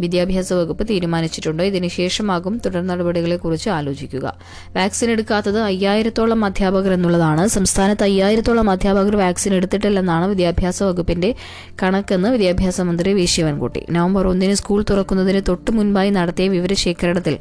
വിദ്യാഭ്യാസ 0.00 0.52
വകുപ്പ് 0.52 0.84
തീരുമാനിച്ചിട്ടുണ്ട്. 0.88 1.62
ഇതിനുശേഷമാകും 1.62 2.60
തുടർ 2.66 2.86
നടപടികളെക്കുറിച്ച് 2.86 3.70
ആലോചിക്കുക. 3.70 4.26
വാക്സിൻ 4.76 5.10
എടുക്കാത്തത് 5.10 5.60
അയ്യായിരത്തോളം 5.60 6.44
അധ്യാപകർ 6.44 6.92
എന്നുള്ളതാണ്. 6.92 7.46
സംസ്ഥാനത്ത് 7.46 8.02
അയ്യായിരത്തോളം 8.02 8.70
അധ്യാപകർ 8.70 9.16
വാക്സിൻ 9.16 9.54
എടുത്തിട്ടില്ലെന്നാണ് 9.54 10.26
വിദ്യാഭ്യാസ 10.26 10.82
വകുപ്പിന്റെ 10.82 11.34
കണക്കെന്ന് 11.82 12.28
വിദ്യാഭ്യാസ 12.28 12.80
മന്ത്രി 12.80 13.12
വി. 13.12 13.24
ശിവൻകുട്ടി. 13.24 13.82
നവംബർ 13.90 14.26
ഒന്നിന് 14.28 14.54
സ്കൂൾ 14.54 14.80
തുറക്കുന്നതിന് 15.20 15.48
തൊട്ടു 15.48 15.70
മുൻപായി 15.70 16.10
നടത്തിയ 16.10 16.48
വിവരശേഖരണത്തിൽ 16.48 17.34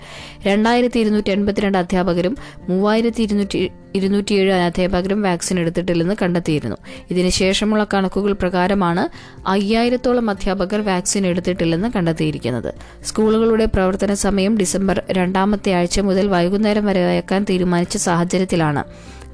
രണ്ടായിരത്തി 0.48 0.98
ഇരുന്നൂറ്റി 1.00 1.32
എൺപത്തിരണ്ട് 1.32 1.78
അധ്യാപകരും 1.78 2.34
മൂവായിരത്തി 2.70 3.22
ഇരുന്നൂറ്റി 3.24 3.60
ഇരുന്നൂറ്റിയേഴ് 3.96 4.52
അധ്യാപകരും 4.52 5.22
വാക്സിൻ 5.22 5.60
എടുത്തിട്ടില്ലെന്ന് 5.60 6.16
കണ്ടെത്തിയിരുന്നു. 6.22 6.78
ഇതിനുശേഷമുള്ള 7.12 7.84
കണക്കുകൾ 7.94 8.34
പ്രകാരമാണ് 8.34 9.04
അയ്യായിരത്തോളം 9.48 10.30
അധ്യാപകർ 10.30 10.82
വാക്സിൻ 10.82 11.26
എടുത്തിട്ടില്ലെന്ന് 11.26 11.90
കണ്ടെത്തിയിരിക്കുന്നത്. 11.96 12.72
സ്കൂളുകളുടെ 13.08 13.66
പ്രവർത്തന 13.66 14.14
സമയം 14.26 14.56
ഡിസംബർ 14.58 15.00
രണ്ടാമത്തെ 15.12 15.72
ആഴ്ച 15.74 16.00
മുതൽ 16.00 16.28
വൈകുന്നേരം 16.28 16.86
വരെ 16.86 17.04
അയക്കാൻ 17.14 17.44
തീരുമാനിച്ച 17.50 17.98
സാഹചര്യത്തിലാണ് 18.08 18.84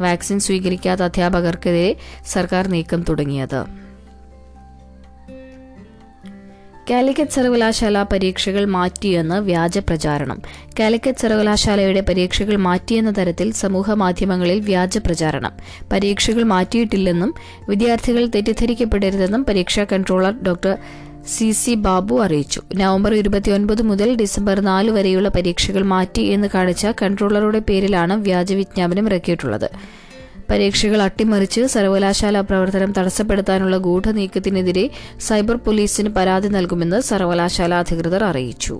വാക്സിൻ 0.01 0.39
സ്വീകരിക്കാത്ത 0.39 1.01
അധ്യാപകർക്കെതിരെ 1.01 1.91
സർക്കാർ 2.33 2.67
നീക്കം 2.67 3.01
തുടങ്ങിയത്. 3.09 3.84
കാലിക്കറ്റ് 6.89 7.31
സർവകലാശാല 7.31 8.03
പരീക്ഷകൾ 8.03 8.65
മാറ്റിയെന്ന് 8.65 9.35
വ്യാജ 9.35 9.77
പ്രചാരണം. 9.77 10.41
കാലിക്കറ്റ് 10.79 11.17
സർവകലാശാലയുടെ 11.19 12.01
പരീക്ഷകൾ 12.01 12.55
മാറ്റിയെന്ന 12.55 13.11
തരത്തിൽ 13.17 13.51
സമൂഹ 13.51 13.91
മാധ്യമങ്ങളിൽ 13.91 14.59
വ്യാജ 14.59 14.97
പ്രചാരണം. 14.97 15.51
പരീക്ഷകൾ 15.91 16.43
മാറ്റിയിട്ടില്ലെന്നും 16.43 17.33
വിദ്യാർത്ഥികൾ 17.69 18.25
തെറ്റിദ്ധരിക്കപ്പെടരുതെന്നും 18.25 19.45
പരീക്ഷാ 19.45 19.83
controller 19.83 20.43
doctor 20.43 20.77
C 21.27 21.51
C 21.51 21.73
Babu 21.73 22.21
അറിയിച്ചു. 22.21 22.61
നവംബർ 22.75 23.13
ഇരുപത്തിയൊൻപത് 23.13 23.81
മുതൽ 23.81 24.15
ഡിസംബർ 24.15 24.59
നാല് 24.59 24.91
വരെയുള്ള 24.91 25.29
പരീക്ഷകൾ 25.29 25.83
മാറ്റി 25.83 26.21
എന്ന് 26.21 26.47
കാണിച്ച 26.53 26.87
കൺട്രോളറുടെ 27.01 27.59
പേരിലാണ് 27.59 28.13
വ്യാജ 28.13 28.53
വിജ്ഞാപനം 28.53 29.05
ഇറക്കിയിട്ടുള്ളത്. 29.05 29.69
പരീക്ഷകൾ 30.49 31.01
അട്ടിമറിച്ച് 31.01 31.61
സർവകലാശാല 31.65 32.41
പ്രവർത്തനം 32.41 32.91
തടസ്സപ്പെടുത്താനുള്ള 32.97 33.77
ഗൂഢനീക്കത്തിനെതിരെ 33.77 34.89
സൈബർ 35.27 35.57
പോലീസിന് 35.57 36.09
പരാതി 36.09 36.47
നൽകുമെന്ന് 36.47 36.99
സർവകലാശാല 37.01 37.73
അധികൃതർ 37.73 38.23
അറിയിച്ചു. 38.23 38.77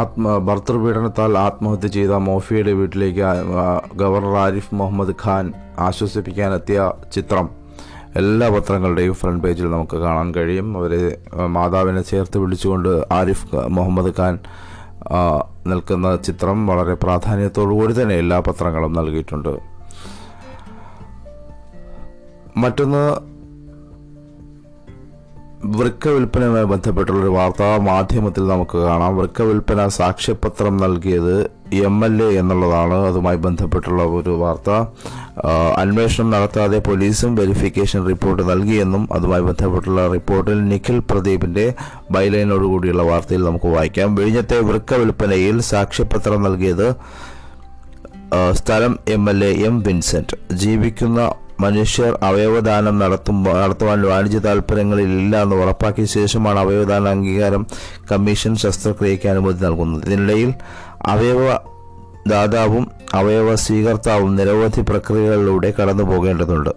ആത്മ 0.00 0.38
ഭർത്തൃപീഡനത്താൽ 0.38 1.32
ആത്മഹത്യ 1.38 1.88
ചെയ്ത 1.88 2.12
മോഫിയുടെ 2.28 2.72
വീട്ടിലേക്ക് 2.72 3.20
ഗവർണർ 4.00 4.36
ആരിഫ് 4.44 4.74
മുഹമ്മദ് 4.74 5.14
ഖാൻ 5.24 5.44
ആശ്വസിപ്പിക്കാനെത്തിയ 5.78 6.78
ചിത്രം 7.12 7.46
എല്ലാ 8.16 8.48
പത്രങ്ങളുടെയും 8.54 9.14
ഫ്രണ്ട് 9.14 9.42
പേജിൽ 9.44 9.66
നമുക്ക് 9.70 9.96
കാണാൻ 9.96 10.28
കഴിയും. 10.34 10.68
അവരെ 10.78 11.00
മാതാവിനെ 11.56 12.02
ചേർത്ത് 12.10 12.38
വിളിച്ചുകൊണ്ട് 12.38 12.92
ആരിഫ് 13.18 13.46
മുഹമ്മദ് 13.76 14.12
ഖാൻ 14.18 14.34
നിൽക്കുന്ന 15.66 16.16
ചിത്രം 16.16 16.66
വളരെ 16.66 16.94
പ്രാധാന്യത്തോടു 16.94 17.74
കൂടി 17.74 17.92
തന്നെ 17.92 18.14
എല്ലാ 18.14 18.40
പത്രങ്ങളും 18.40 18.92
നൽകിയിട്ടുണ്ട്. 18.92 19.52
മറ്റൊന്ന് 22.56 23.33
വൃക്ക 25.64 26.08
വിൽപ്പനയുമായി 26.08 26.64
ബന്ധപ്പെട്ടുള്ള 26.64 27.20
ഒരു 27.20 27.30
വാർത്താ 27.30 27.76
മാധ്യമത്തിൽ 27.76 28.46
നമുക്ക് 28.46 28.78
കാണാം. 28.78 29.16
വൃക്ക 29.16 29.42
വിൽപ്പന 29.42 29.88
സാക്ഷ്യപത്രം 29.88 30.76
നൽകിയത് 30.76 31.50
എം 31.72 32.04
എൽ 32.04 32.22
എ 32.22 32.26
എന്നുള്ളതാണ് 32.26 32.94
അതുമായി 32.94 33.36
ബന്ധപ്പെട്ടുള്ള 33.36 34.02
ഒരു 34.02 34.30
വാർത്ത. 34.30 34.70
അന്വേഷണം 35.76 36.30
നടത്താതെ 36.30 36.78
പോലീസും 36.78 37.34
വെരിഫിക്കേഷൻ 37.34 38.06
റിപ്പോർട്ട് 38.06 38.50
നൽകിയെന്നും 38.50 39.08
അതുമായി 39.12 39.42
ബന്ധപ്പെട്ടുള്ള 39.42 40.06
റിപ്പോർട്ടിൽ 40.08 40.64
നിഖിൽ 40.64 40.98
പ്രദീപിന്റെ 40.98 41.74
ബൈലൈനോടുകൂടിയുള്ള 42.10 43.02
വാർത്തയിൽ 43.02 43.44
നമുക്ക് 43.44 43.66
വായിക്കാം. 43.66 44.14
വിഴിഞ്ഞത്തെ 44.14 44.60
വൃക്ക 44.60 44.94
വിൽപ്പനയിൽ 44.94 45.60
സാക്ഷ്യപത്രം 45.60 46.42
നൽകിയത് 46.42 46.94
സ്ഥലം 48.52 48.98
M 49.08 49.30
L 49.30 49.44
A 49.44 49.52
M 49.62 49.80
Vincent. 49.80 50.54
ജീവിക്കുന്ന 50.54 51.32
മനുഷ്യർ 51.60 52.18
അവയവദാനം 52.22 52.98
നടത്തുമ്പോൾ 52.98 53.62
നടത്തുവാൻ 53.62 54.02
വാണിജ്യ 54.02 54.38
താല്പര്യങ്ങളിൽ 54.38 55.02
ഇല്ല 55.02 55.42
എന്ന് 55.42 55.56
ഉറപ്പാക്കിയ 55.56 56.04
ശേഷമാണ് 56.04 56.58
അവയവദാന 56.58 57.08
അംഗീകാരം 57.08 57.66
കമ്മീഷൻ 58.12 58.56
ശസ്ത്രക്രിയയ്ക്ക് 58.56 59.28
അനുമതി 59.28 59.64
നൽകുന്നത്. 59.64 60.04
ഇതിനിടയിൽ 60.04 60.54
അവയവ 61.06 61.58
ദാതാവും 62.26 62.90
അവയവ 63.14 63.54
സ്വീകർത്താവും 63.54 64.36
നിരവധി 64.36 64.80
പ്രക്രിയകളിലൂടെ 64.80 65.74
കടന്നു 65.80 66.04
പോകേണ്ടതുണ്ട്. 66.04 66.70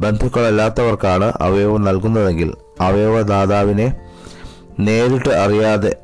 ബന്ധുക്കളല്ലാത്തവർക്കാണ് 0.00 1.32
അവയവം 1.40 1.84
നൽകുന്നതെങ്കിൽ 1.84 2.54
അവയവദാതാവിനെ 2.80 3.96
നേരിട്ട് 4.80 5.28
അറിയാതെ 5.28 5.96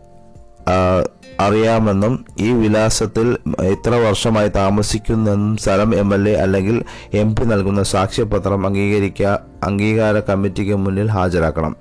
അറിയാമെന്നും 1.41 2.25
ഈ 2.41 2.53
വിലാസത്തിൽ 2.53 3.39
ഇത്ര 3.63 3.95
വർഷമായി 3.95 4.49
താമസിക്കുന്നെന്നും 4.49 5.57
സ്ഥലം 5.57 5.95
എം 5.95 6.15
എൽ 6.15 6.29
എ 6.29 6.33
അല്ലെങ്കിൽ 6.33 6.85
എം 7.15 7.37
പി 7.37 7.45
നൽകുന്ന 7.45 7.83
സാക്ഷ്യപത്രം 7.83 8.67
അംഗീകരിക്കുക 8.67 9.41
അംഗീകാര 9.65 10.19
കമ്മിറ്റിക്ക് 10.19 10.77
മുന്നിൽ 10.77 11.11
ഹാജരാക്കണം. 11.11 11.77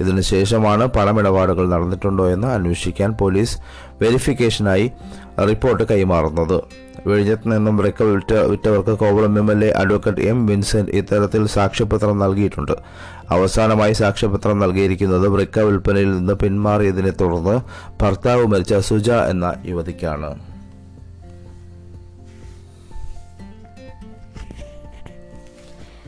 ഇതിനുശേഷമാണ് 0.00 0.86
പണമിടപാടുകൾ 0.86 1.68
നടന്നിട്ടുണ്ടോ 1.68 2.30
എന്ന് 2.30 2.48
അന്വേഷിക്കാൻ 2.48 3.12
പോലീസ് 3.12 3.58
വെരിഫിക്കേഷനായി 4.02 4.92
റിപ്പോർട്ട് 5.48 5.82
കൈമാറുന്നത്. 5.82 6.85
വിഴിഞ്ഞത്ത് 7.06 7.52
നിന്നും 7.52 7.76
വൃക്ക 7.76 8.02
വിറ്റ 8.02 8.32
വിറ്റവർക്ക് 8.32 8.98
Kovalam 8.98 9.38
M 9.38 9.52
L 9.52 9.64
A 9.64 9.68
advocate 9.68 10.20
M 10.20 10.46
Vincent 10.46 10.90
ഇത്തരത്തിൽ 10.90 11.46
സാക്ഷ്യപത്രം 11.46 12.18
നൽകിയിട്ടുണ്ട്. 12.18 12.72
അവസാനമായി 13.30 13.92
സാക്ഷ്യപത്രം 13.92 14.58
നൽകിയിരിക്കുന്നത് 14.58 15.28
വൃക്ക 15.28 15.58
വിൽപ്പനയിൽ 15.58 16.16
നിന്ന് 16.16 16.32
പിന്മാറിയതിനെ 16.32 17.10
തുടർന്ന് 17.10 17.60
ഭർത്താവ് 18.02 18.46
മരിച്ച 18.46 18.74
സുജ 18.74 19.10
എന്ന 19.10 19.54
യുവതിക്കാണ്. 19.66 20.56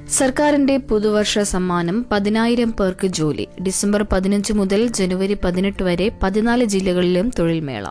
സർക്കാരിന്റെ 0.08 0.76
പുതുവർഷ 0.76 1.38
സമ്മാനം 1.38 2.06
പതിനായിരം 2.12 2.72
പേർക്ക് 2.72 3.06
ജോലി. 3.06 3.48
ഡിസംബർ 3.66 4.06
പതിനഞ്ച് 4.12 4.52
മുതൽ 4.52 4.86
ജനുവരി 4.86 5.36
പതിനെട്ട് 5.44 5.82
വരെ 5.82 6.12
പതിനാല് 6.22 6.64
ജില്ലകളിലും 6.64 7.30
തൊഴിൽമേള. 7.38 7.86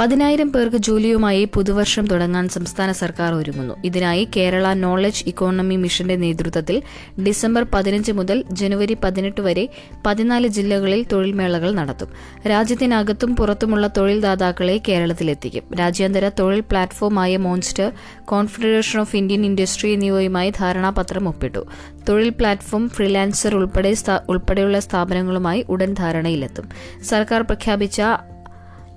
പതിനായിരം 0.00 0.52
പേർക്ക് 0.52 0.76
ജോലിയുമായി 0.76 1.48
പുതുവർഷം 1.54 2.06
തുടങ്ങാൻ 2.06 2.48
സംസ്ഥാന 2.48 2.92
സർക്കാർ 2.92 3.34
ഒരുങ്ങുന്നു. 3.34 3.74
ഇതിനായി 3.84 4.28
കേരള 4.36 4.72
നോളജ് 4.72 5.24
ഇക്കോണമി 5.26 5.76
മിഷന്റെ 5.76 6.16
നേതൃത്വത്തിൽ 6.16 6.82
ഡിസംബർ 7.26 7.66
പതിനഞ്ച് 7.74 8.12
മുതൽ 8.12 8.44
ജനുവരി 8.52 8.96
പതിനെട്ട് 9.04 9.40
വരെ 9.40 9.68
പതിനാല് 10.06 10.48
ജില്ലകളിൽ 10.48 11.06
തൊഴിൽമേളകൾ 11.12 11.72
നടത്തും. 11.72 12.08
രാജ്യത്തിനകത്തും 12.50 13.36
പുറത്തുമുള്ള 13.36 13.86
തൊഴിൽദാതാക്കളെ 13.86 14.80
കേരളത്തിലെത്തിക്കും. 14.88 15.74
രാജ്യാന്തര 15.80 16.30
തൊഴിൽ 16.38 16.60
പ്ലാറ്റ്ഫോമായ 16.60 17.36
Monster 17.36 17.92
confederation 18.24 19.00
of 19.00 19.16
Indian 19.16 19.46
industry 19.46 19.90
എന്നിവയുമായി 19.90 20.50
ധാരണാപത്രം 20.50 21.28
ഒപ്പിട്ടു. 21.28 21.66
തൊഴിൽ 22.08 22.28
പ്ലാറ്റ്ഫോം 22.28 22.88
ഫ്രീലാൻസർ 22.88 23.54
ഉൾപ്പെടെ 23.54 23.94
ഉൾപ്പെടെയുള്ള 24.28 24.80
സ്ഥാപനങ്ങളുമായി 24.80 25.64
ഉടൻ 25.68 25.94
ധാരണയിലെത്തും. 25.94 26.68
സർക്കാർ 27.02 27.42
പ്രഖ്യാപിച്ച 27.42 28.02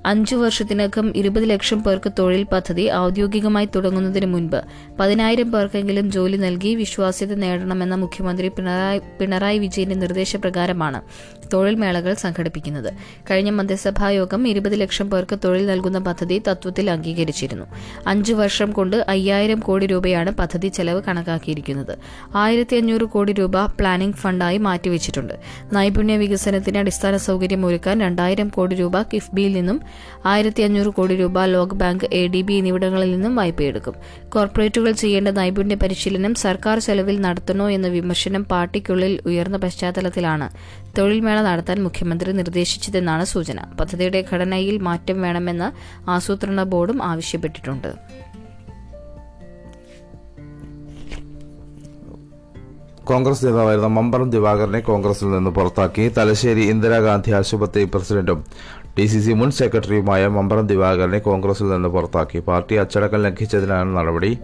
അഞ്ചു 0.06 0.36
വർഷത്തിനകം 0.36 1.16
ഇരുപത് 1.16 1.50
ലക്ഷം 1.50 1.84
പേർക്ക് 1.84 2.10
തൊഴിൽ 2.20 2.44
പദ്ധതി 2.44 2.84
ഔദ്യോഗികമായി 2.94 3.70
തുടങ്ങുന്നതിന് 3.76 4.26
മുൻപ് 4.26 4.58
പതിനായിരം 5.00 5.52
പേർക്കെങ്കിലും 5.52 6.12
ജോലി 6.12 6.38
നൽകി 6.38 6.76
വിശ്വാസ്യത 6.76 7.34
നേടണമെന്ന 7.34 7.96
മുഖ്യമന്ത്രി 7.96 8.48
പിണറായി 8.48 9.00
പിണറായി 9.20 9.60
വിജയന്റെ 9.60 9.96
നിർദ്ദേശപ്രകാരമാണ് 9.96 11.02
തൊഴിൽ 11.54 11.76
മേളകൾ 11.76 12.14
സംഘടിപ്പിക്കുന്നത്. 12.14 12.94
കഴിഞ്ഞ 13.32 13.50
മന്ത്രിസഭാ 13.50 14.10
യോഗം 14.10 14.48
ഇരുപത് 14.48 14.76
ലക്ഷം 14.82 15.10
പേർക്ക് 15.10 15.40
തൊഴിൽ 15.46 15.66
നൽകുന്ന 15.66 16.00
പദ്ധതി 16.00 16.42
തത്വത്തിൽ 16.48 16.90
അംഗീകരിച്ചിരുന്നു. 16.90 17.66
അഞ്ചു 18.08 18.34
വർഷം 18.34 18.72
കൊണ്ട് 18.72 19.06
അയ്യായിരം 19.10 19.60
കോടി 19.60 19.86
രൂപയാണ് 19.86 20.32
പദ്ധതി 20.32 20.68
ചെലവ് 20.68 21.02
കണക്കാക്കിയിരിക്കുന്നത്. 21.08 21.98
ആയിരത്തി 22.36 22.76
അഞ്ഞൂറ് 22.76 23.04
കോടി 23.04 23.34
രൂപ 23.34 23.66
പ്ലാനിംഗ് 23.66 24.16
ഫണ്ടായി 24.16 24.58
മാറ്റിവെച്ചിട്ടുണ്ട്. 24.58 25.34
നൈപുണ്യ 25.74 26.18
വികസനത്തിന് 26.18 26.78
അടിസ്ഥാന 26.78 27.18
സൗകര്യം 27.18 27.66
ഒരുക്കാൻ 27.66 28.00
രണ്ടായിരം 28.00 28.48
കോടി 28.48 28.76
രൂപ 28.76 29.02
കിഫ്ബിയിൽ 29.02 29.54
നിന്നും 29.54 29.82
ആയിരത്തി 30.26 30.64
അഞ്ഞൂറ് 30.64 30.88
കോടി 30.88 31.16
രൂപ 31.16 31.44
ലോക 31.46 31.74
ബാങ്ക് 31.74 32.06
എ 32.14 32.28
ഡി 32.28 32.42
ബി 32.42 32.54
എന്നിവിടങ്ങളിൽ 32.54 33.12
നിന്നും 33.12 33.36
വായ്പയെടുക്കും. 33.36 33.94
കോർപ്പറേറ്റുകൾ 34.30 34.92
ചെയ്യേണ്ട 34.92 35.28
നൈപുണ്യ 35.28 35.76
പരിശീലനം 35.76 36.36
സർക്കാർ 36.36 36.80
ചെലവിൽ 36.80 37.22
നടത്തണോ 37.22 37.70
എന്ന 37.70 37.88
വിമർശനം 37.88 38.46
പാർട്ടിക്കുള്ളിൽ 38.46 39.20
ഉയർന്ന 39.26 39.58
പശ്ചാത്തലത്തിലാണ്. 39.58 40.50
തൊഴിൽമേള 40.98 41.42
നടത്താൻ 41.42 41.84
മുഖ്യമന്ത്രി 41.84 42.32
നിർദ്ദേശിച്ചതെന്നാണ് 42.32 43.26
സൂചന. 43.26 43.60
പദ്ധതിയുടെ 43.80 44.26
ഘടനയിൽ 44.34 44.78
മാറ്റം 44.78 45.22
വേണമെന്ന് 45.22 45.70
ആസൂത്രണ 46.10 46.64
ബോർഡും 46.64 47.04
ആവശ്യപ്പെട്ടിട്ടുണ്ട്. 47.04 47.94
കോൺഗ്രസ് 53.06 53.46
നേതാവായിരുന്ന 53.46 53.88
മമ്പറം 53.88 54.30
ദിവാകരനെ 54.30 54.80
കോൺഗ്രസിൽ 54.80 55.32
നിന്ന് 55.32 55.50
പുറത്താക്കി 55.50 56.12
തലശ്ശേരി 56.18 56.62
ഇന്ദിരാഗാന്ധി 56.62 57.32
ആശുപത്രി 57.32 57.84
പ്രസിഡന്റും 57.84 58.46
ഡി 58.98 59.06
സി 59.06 59.20
സി 59.20 59.32
മുൻ 59.32 59.52
സെക്രട്ടറിയുമായ 59.52 60.28
മമ്പറം 60.28 60.68
ദിവാകരനെ 60.68 61.20
കോൺഗ്രസിൽ 61.20 61.68
നിന്ന് 61.70 61.90
പുറത്താക്കി. 61.90 62.40
പാർട്ടി 62.40 62.76
അച്ചടക്കം 62.76 63.24
ലംഘിച്ചതിനാണ് 63.24 63.98
നടപടി. 63.98 64.38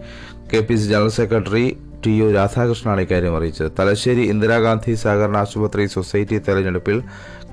K 0.50 0.60
P 0.60 0.74
C 0.74 0.86
general 0.88 1.08
secretary 1.08 1.76
T 2.06 2.10
U 2.10 2.32
രാധാകൃഷ്ണനാണ് 2.32 3.00
ഇക്കാര്യം 3.00 3.36
അറിയിച്ചത്. 3.36 3.72
തലശ്ശേരി 3.78 4.20
ഇന്ദിരാഗാന്ധി 4.20 4.94
സഹകരണ 4.94 5.36
ആശുപത്രി 5.36 5.86
സൊസൈറ്റി 5.86 6.38
തെരഞ്ഞെടുപ്പിൽ 6.38 7.02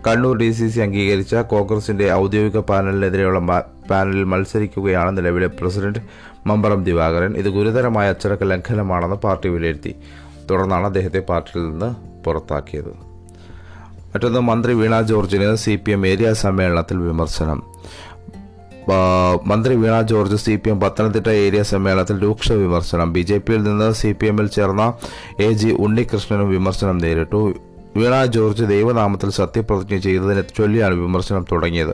കണ്ണൂർ 0.07 0.37
ഡി 0.37 0.51
സി 0.51 0.67
സി 0.67 0.79
അംഗീകരിച്ച 0.79 1.35
കോൺഗ്രസിന്റെ 1.35 2.13
ഔദ്യോഗിക 2.13 2.59
പാനലിനെതിരെയുള്ള 2.59 3.39
പാനലിൽ 3.91 4.23
മത്സരിക്കുകയാണ് 4.23 5.17
നിലവിലെ 5.17 5.47
പ്രസിഡന്റ് 5.47 5.99
മമ്പറം 6.47 6.83
ദിവാകരൻ. 6.83 7.33
ഇത് 7.33 7.49
ഗുരുതരമായ 7.49 8.09
അച്ചടക്ക 8.09 8.43
ലംഘനമാണെന്ന് 8.43 9.15
പാർട്ടി 9.15 9.49
വിലയിരുത്തി. 9.49 9.95
തുടർന്നാണ് 10.51 10.85
അദ്ദേഹത്തെ 10.85 11.19
പാർട്ടിയിൽ 11.19 11.69
നിന്ന് 11.69 11.89
പുറത്താക്കിയത്. 12.25 13.08
മറ്റൊന്ന് 14.11 14.39
മന്ത്രി 14.49 14.73
വീണ 14.73 14.95
ജോർജിന് 15.01 15.47
സി 15.63 15.73
പി 15.85 15.91
എം 15.91 16.07
ഏരിയ 16.07 16.29
സമ്മേളനത്തിൽ 16.33 16.97
വിമർശനം. 16.97 17.59
മന്ത്രി 19.45 19.73
Veena 19.75 19.95
George 20.01 20.37
C 20.43 20.53
P 20.55 20.69
M 20.69 20.79
Pathanamthitta 20.79 21.29
area 21.45 21.61
സമ്മേളനത്തിൽ 21.71 22.17
രൂക്ഷ 22.21 22.51
വിമർശനം. 22.51 23.13
ബി 23.13 23.21
ജെ 23.21 23.37
പിയിൽ 23.37 23.61
നിന്ന് 23.63 23.91
സി 23.91 24.11
പി 24.11 24.27
എമ്മിൽ 24.27 24.47
ചേർന്ന 24.47 24.93
എ 25.39 25.49
ജി 25.51 25.69
ഉണ്ണികൃഷ്ണനും 25.85 26.49
വിമർശനം 26.49 26.97
നേരിട്ടു. 26.97 27.41
വീണ 27.97 28.15
ജോർജ് 28.25 28.63
ദൈവനാമത്തിൽ 28.63 29.29
സത്യപ്രതിജ്ഞ 29.39 29.97
ചെയ്തതിനെ 30.07 30.43
ചൊല്ലിയാണ് 30.57 30.95
വിമർശനം 31.05 31.45
തുടങ്ങിയത്. 31.51 31.93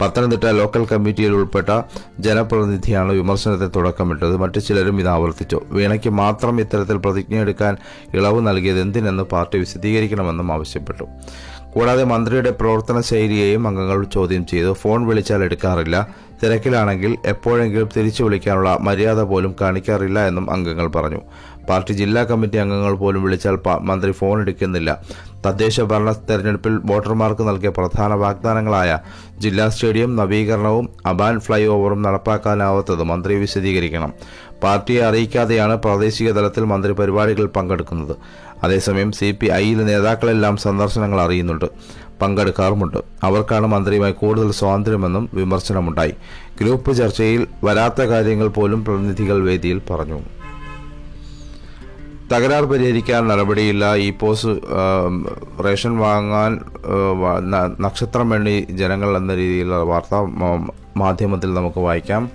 പത്തനംതിട്ട 0.00 0.44
ലോക്കൽ 0.44 0.84
കമ്മിറ്റിയിൽ 0.84 1.32
ഉൾപ്പെട്ട 1.32 1.82
ജനപ്രതിനിധിയാണ് 2.20 3.12
വിമർശനത്തെ 3.12 3.66
തുടക്കമിട്ടത്. 3.66 4.36
മറ്റു 4.36 4.58
ചിലരും 4.58 5.00
ഇത് 5.00 5.08
ആവർത്തിച്ചു. 5.08 5.60
വീണയ്ക്ക് 5.68 6.10
മാത്രം 6.10 6.60
ഇത്തരത്തിൽ 6.60 6.96
പ്രതിജ്ഞയെടുക്കാൻ 6.96 7.76
ഇളവ് 8.14 8.46
നൽകിയത് 8.46 8.80
എന്തിനെന്ന് 8.80 9.22
പാർട്ടി 9.22 9.58
വിശദീകരിക്കണമെന്നും 9.58 10.52
ആവശ്യപ്പെട്ടു. 10.52 11.04
കൂടാതെ 11.74 12.04
മന്ത്രിയുടെ 12.04 12.50
പ്രവർത്തന 12.50 13.00
ശൈലിയെയും 13.00 13.68
അംഗങ്ങൾ 13.68 14.04
ചോദ്യം 14.04 14.46
ചെയ്തു. 14.46 14.72
ഫോൺ 14.72 15.06
വിളിച്ചാൽ 15.06 15.42
എടുക്കാറില്ല. 15.42 16.08
തിരക്കിലാണെങ്കിൽ 16.42 17.16
എപ്പോഴെങ്കിലും 17.26 17.88
തിരിച്ചു 17.96 18.22
വിളിക്കാനുള്ള 18.22 18.78
മര്യാദ 18.80 19.20
പോലും 19.20 19.56
കാണിക്കാറില്ല 19.60 20.26
എന്നും 20.26 20.50
അംഗങ്ങൾ 20.50 20.86
പറഞ്ഞു. 20.86 21.20
പാർട്ടി 21.68 21.92
ജില്ലാ 21.92 22.22
കമ്മിറ്റി 22.24 22.56
അംഗങ്ങൾ 22.56 22.94
പോലും 22.94 23.22
വിളിച്ചാൽ 23.22 23.56
മന്ത്രി 23.80 24.12
ഫോൺ 24.12 24.40
എടുക്കുന്നില്ല. 24.40 24.90
തദ്ദേശ 25.46 25.80
ഭരണ 25.80 26.12
തെരഞ്ഞെടുപ്പിൽ 26.12 26.74
വോട്ടർമാർക്ക് 26.84 27.48
നൽകിയ 27.48 27.68
പ്രധാന 27.68 28.12
വാഗ്ദാനങ്ങളായ 28.14 28.98
ജില്ലാ 29.38 29.68
സ്റ്റേഡിയം 29.68 30.16
നവീകരണവും 30.16 30.88
അബാൻ 31.06 31.40
ഫ്ലൈ 31.40 31.66
ഓവറും 31.74 32.02
നടപ്പാക്കാനാവാത്തത് 32.02 33.02
മന്ത്രി 33.02 33.34
വിശദീകരിക്കണം. 33.34 34.12
പാർട്ടിയെ 34.62 35.02
അറിയിക്കാതെയാണ് 35.08 35.76
പ്രാദേശിക 35.76 36.30
തലത്തിൽ 36.30 36.64
മന്ത്രി 36.64 36.92
പരിപാടികളിൽ 36.92 37.50
പങ്കെടുക്കുന്നത്. 37.56 38.16
അതേസമയം 38.64 39.12
സി 39.12 39.30
പി 39.40 39.46
ഐയിലെ 39.46 39.84
നേതാക്കളെല്ലാം 39.84 40.56
സന്ദർശനങ്ങൾ 40.56 41.20
അറിയുന്നുണ്ട്. 41.20 41.68
പങ്കെടുക്കാറുമുണ്ട്. 42.22 42.98
അവർക്കാണ് 43.24 43.66
മന്ത്രിയുമായി 43.66 44.12
കൂടുതൽ 44.12 44.50
സ്വാതന്ത്ര്യമെന്നും 44.60 45.24
വിമർശനമുണ്ടായി. 45.34 46.14
ഗ്രൂപ്പ് 46.60 46.96
ചർച്ചയിൽ 46.96 47.46
വരാത്ത 47.64 48.02
കാര്യങ്ങൾ 48.02 48.48
പോലും 48.48 48.84
പ്രതിനിധികൾ 48.84 49.38
വേദിയിൽ 49.48 49.80
പറഞ്ഞു. 49.90 50.18
തകരാർ 52.32 52.64
പരിഹരിക്കാൻ 52.64 53.28
നടപടിയില്ല. 53.28 53.84
ഈ 54.06 54.08
പോസ് 54.10 54.52
റേഷൻ 55.66 55.98
വാങ്ങാൻ 55.98 56.52
നക്ഷത്രം 57.84 58.26
വേണ്ടി 58.30 58.54
ജനങ്ങൾ 58.80 59.16
എന്ന 59.16 59.34
രീതിയിലുള്ള 59.34 59.82
വാർത്ത 59.92 60.14
മാധ്യമത്തിൽ 60.96 61.54
നമുക്ക് 61.54 61.80
വായിക്കാം. 61.80 62.30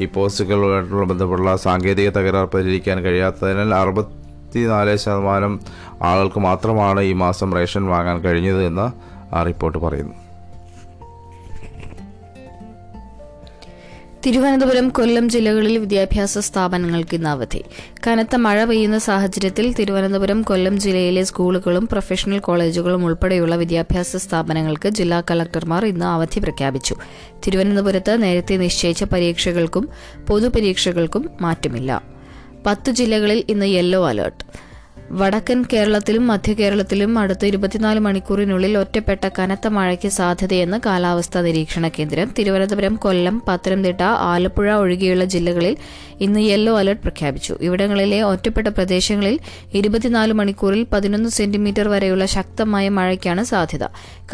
ഈ 0.00 0.06
പോസ്റ്റുകളുമായിട്ടുള്ള 0.06 1.06
ബന്ധപ്പെട്ടുള്ള 1.06 1.56
സാങ്കേതിക 1.56 2.10
തകരാർ 2.10 2.44
പരിഹരിക്കാൻ 2.54 2.98
കഴിയാത്തതിനാൽ 3.04 3.74
അറുപത്തിനാല് 3.74 4.96
ശതമാനം 4.96 5.60
ആളുകൾക്ക് 6.02 6.40
മാത്രമാണ് 6.48 7.00
ഈ 7.00 7.12
മാസം 7.12 7.52
റേഷൻ 7.52 7.86
വാങ്ങാൻ 7.86 8.18
കഴിഞ്ഞത് 8.20 8.62
എന്ന് 8.64 8.86
റിപ്പോർട്ട് 9.46 9.78
പറയുന്നു. 9.78 10.16
തിരുവനന്തപുരം 14.26 14.88
കൊല്ലം 14.88 15.28
ജില്ലകളിൽ 15.28 15.78
വിദ്യാഭ്യാസ 15.78 16.38
സ്ഥാപനങ്ങൾക്ക് 16.38 17.14
ഇന്ന് 17.14 17.28
അവധി. 17.28 17.64
കനത്ത 18.06 18.36
മഴ 18.36 18.64
പെയ്യുന്ന 18.64 18.98
സാഹചര്യത്തിൽ 18.98 19.74
തിരുവനന്തപുരം 19.74 20.42
കൊല്ലം 20.42 20.80
ജില്ലയിലെ 20.80 21.24
സ്കൂളുകളും 21.24 21.88
പ്രൊഫഷണൽ 21.92 22.38
കോളേജുകളും 22.38 23.04
ഉൾപ്പെടെയുള്ള 23.04 23.56
വിദ്യാഭ്യാസ 23.56 24.16
സ്ഥാപനങ്ങൾക്ക് 24.16 24.88
ജില്ലാ 24.88 25.20
കളക്ടർമാർ 25.20 25.86
ഇന്ന് 25.86 26.06
അവധി 26.06 26.38
പ്രഖ്യാപിച്ചു. 26.38 26.96
തിരുവനന്തപുരത്ത് 27.46 28.22
നേരത്തെ 28.22 28.56
നിശ്ചയിച്ച 28.56 29.04
പരീക്ഷകൾക്കും 29.04 29.88
പൊതുപരീക്ഷകൾക്കും 30.28 31.30
മാറ്റമില്ല. 31.40 32.02
പത്ത് 32.66 32.90
ജില്ലകളിൽ 32.90 33.44
ഇന്ന് 33.48 33.66
യെല്ലോ 33.66 34.08
അലർട്ട്. 34.08 34.69
വടക്കൻ 35.12 35.64
കേരളത്തിലും 35.72 36.26
മധ്യ 36.26 36.52
കേരളത്തിലും 36.52 37.18
അടുത്ത 37.18 37.46
ഇരുപത്തിനാല് 37.46 38.00
മണിക്കൂറിനുള്ളിൽ 38.00 38.78
ഒറ്റപ്പെട്ട 38.78 39.28
കനത്ത 39.38 39.68
മഴയ്ക്ക് 39.68 40.08
സാധ്യതയെന്ന് 40.08 40.80
കാലാവസ്ഥാ 40.86 41.40
നിരീക്ഷണ 41.40 41.88
കേന്ദ്രം. 41.88 42.34
തിരുവനന്തപുരം 42.38 42.96
കൊല്ലം 42.96 43.42
പത്തനംതിട്ട 43.48 44.02
ആലപ്പുഴ 44.02 44.72
ഒഴികെയുള്ള 44.72 45.24
ജില്ലകളിൽ 45.24 45.76
ഇന്ന് 46.20 46.40
യെല്ലോ 46.40 46.78
അലർട്ട് 46.78 47.02
പ്രഖ്യാപിച്ചു. 47.02 47.56
ഇവിടങ്ങളിലെ 47.60 48.22
ഒറ്റപ്പെട്ട 48.22 48.68
പ്രദേശങ്ങളിൽ 48.68 49.38
ഇരുപത്തിനാല് 49.74 50.32
മണിക്കൂറിൽ 50.32 50.86
പതിനൊന്ന് 50.92 51.30
സെന്റിമീറ്റർ 51.30 51.88
വരെയുള്ള 51.88 52.26
ശക്തമായ 52.26 52.88
മഴയ്ക്കാണ് 52.88 53.44
സാധ്യത. 53.44 53.84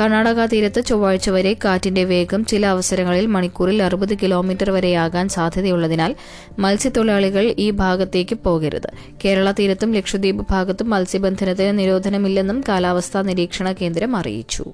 കർണാടക 0.01 0.47
തീരത്ത് 0.47 0.85
ചൊവ്വാഴ്ച 0.85 1.31
വരെ 1.31 1.57
കാറ്റിന്റെ 1.65 2.05
വേഗം 2.05 2.45
ചില 2.45 2.67
അവസരങ്ങളിൽ 2.67 3.27
മണിക്കൂറിൽ 3.27 3.83
അറുപത് 3.83 4.15
കിലോമീറ്റർ 4.15 4.71
വരെയാകാൻ 4.71 5.29
സാധ്യതയുള്ളതിനാൽ 5.29 6.15
മത്സ്യത്തൊഴിലാളികൾ 6.59 7.55
ഈ 7.59 7.71
ഭാഗത്തേക്ക് 7.71 8.37
പോകരുത്. 8.45 8.91
കേരള 9.25 9.51
തീരത്തും 9.51 9.93
ലക്ഷദ്വീപ് 9.93 10.47
ഭാഗത്തും 10.67 10.91
മത്സ്യബന്ധനത്തിന് 10.91 11.79
നിരോധനമില്ലെന്നും 11.79 12.65
കാലാവസ്ഥാ 12.69 13.23
നിരീക്ഷണ 13.23 13.73
കേന്ദ്രം 13.73 14.17
അറിയിച്ചു. 14.17 14.65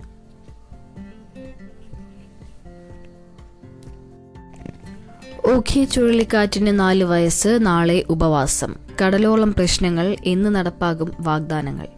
ഓഖി 5.47 5.85
ചുഴലിക്കാറ്റിന് 5.85 6.81
നാല് 6.81 7.05
വയസ്സ് 7.05 7.59
നാളെ 7.61 8.05
ഉപവാസം. 8.11 8.75
കടലോളം 9.03 9.53
പ്രശ്നങ്ങൾ 9.53 10.17
ഇന്ന് 10.25 10.55
നടപ്പാകും 10.55 11.13
വാഗ്ദാനങ്ങൾ. 11.21 11.89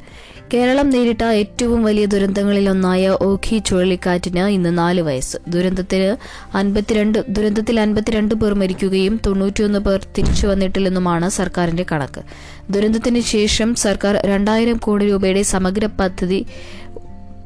കേരളം 0.52 0.90
നേരിട്ട 0.90 1.22
ഏറ്റവും 1.22 1.84
വലിയ 1.84 2.04
ദുരന്തങ്ങളിലൊന്നായ 2.04 3.16
ഓഖി 3.22 3.58
ചുഴലിക്കാറ്റിന് 3.58 4.38
ഇന്ന് 4.38 4.78
നാല് 4.78 5.00
വയസ്സ്. 5.00 5.36
ദുരന്തത്തിന് 5.48 6.16
അൻപത്തിരണ്ട് 6.56 7.24
ദുരന്തത്തിൽ 7.28 7.80
അൻപത്തിരണ്ട് 7.80 8.34
പേർ 8.34 8.54
മരിക്കുകയും 8.54 9.20
തൊണ്ണൂറ്റിയൊന്ന് 9.26 9.78
പേർ 9.78 10.06
തിരിച്ചു 10.18 10.46
വന്നിട്ടില്ലെന്നുമാണ് 10.46 11.28
സർക്കാരിന്റെ 11.28 11.86
കണക്ക്. 11.92 12.22
ദുരന്തത്തിന് 12.70 13.20
ശേഷം 13.20 13.74
സർക്കാർ 13.74 14.18
രണ്ടായിരം 14.24 14.76
കോടി 14.76 15.06
രൂപയുടെ 15.06 15.42
സമഗ്ര 15.42 15.86
പദ്ധതി 15.86 16.46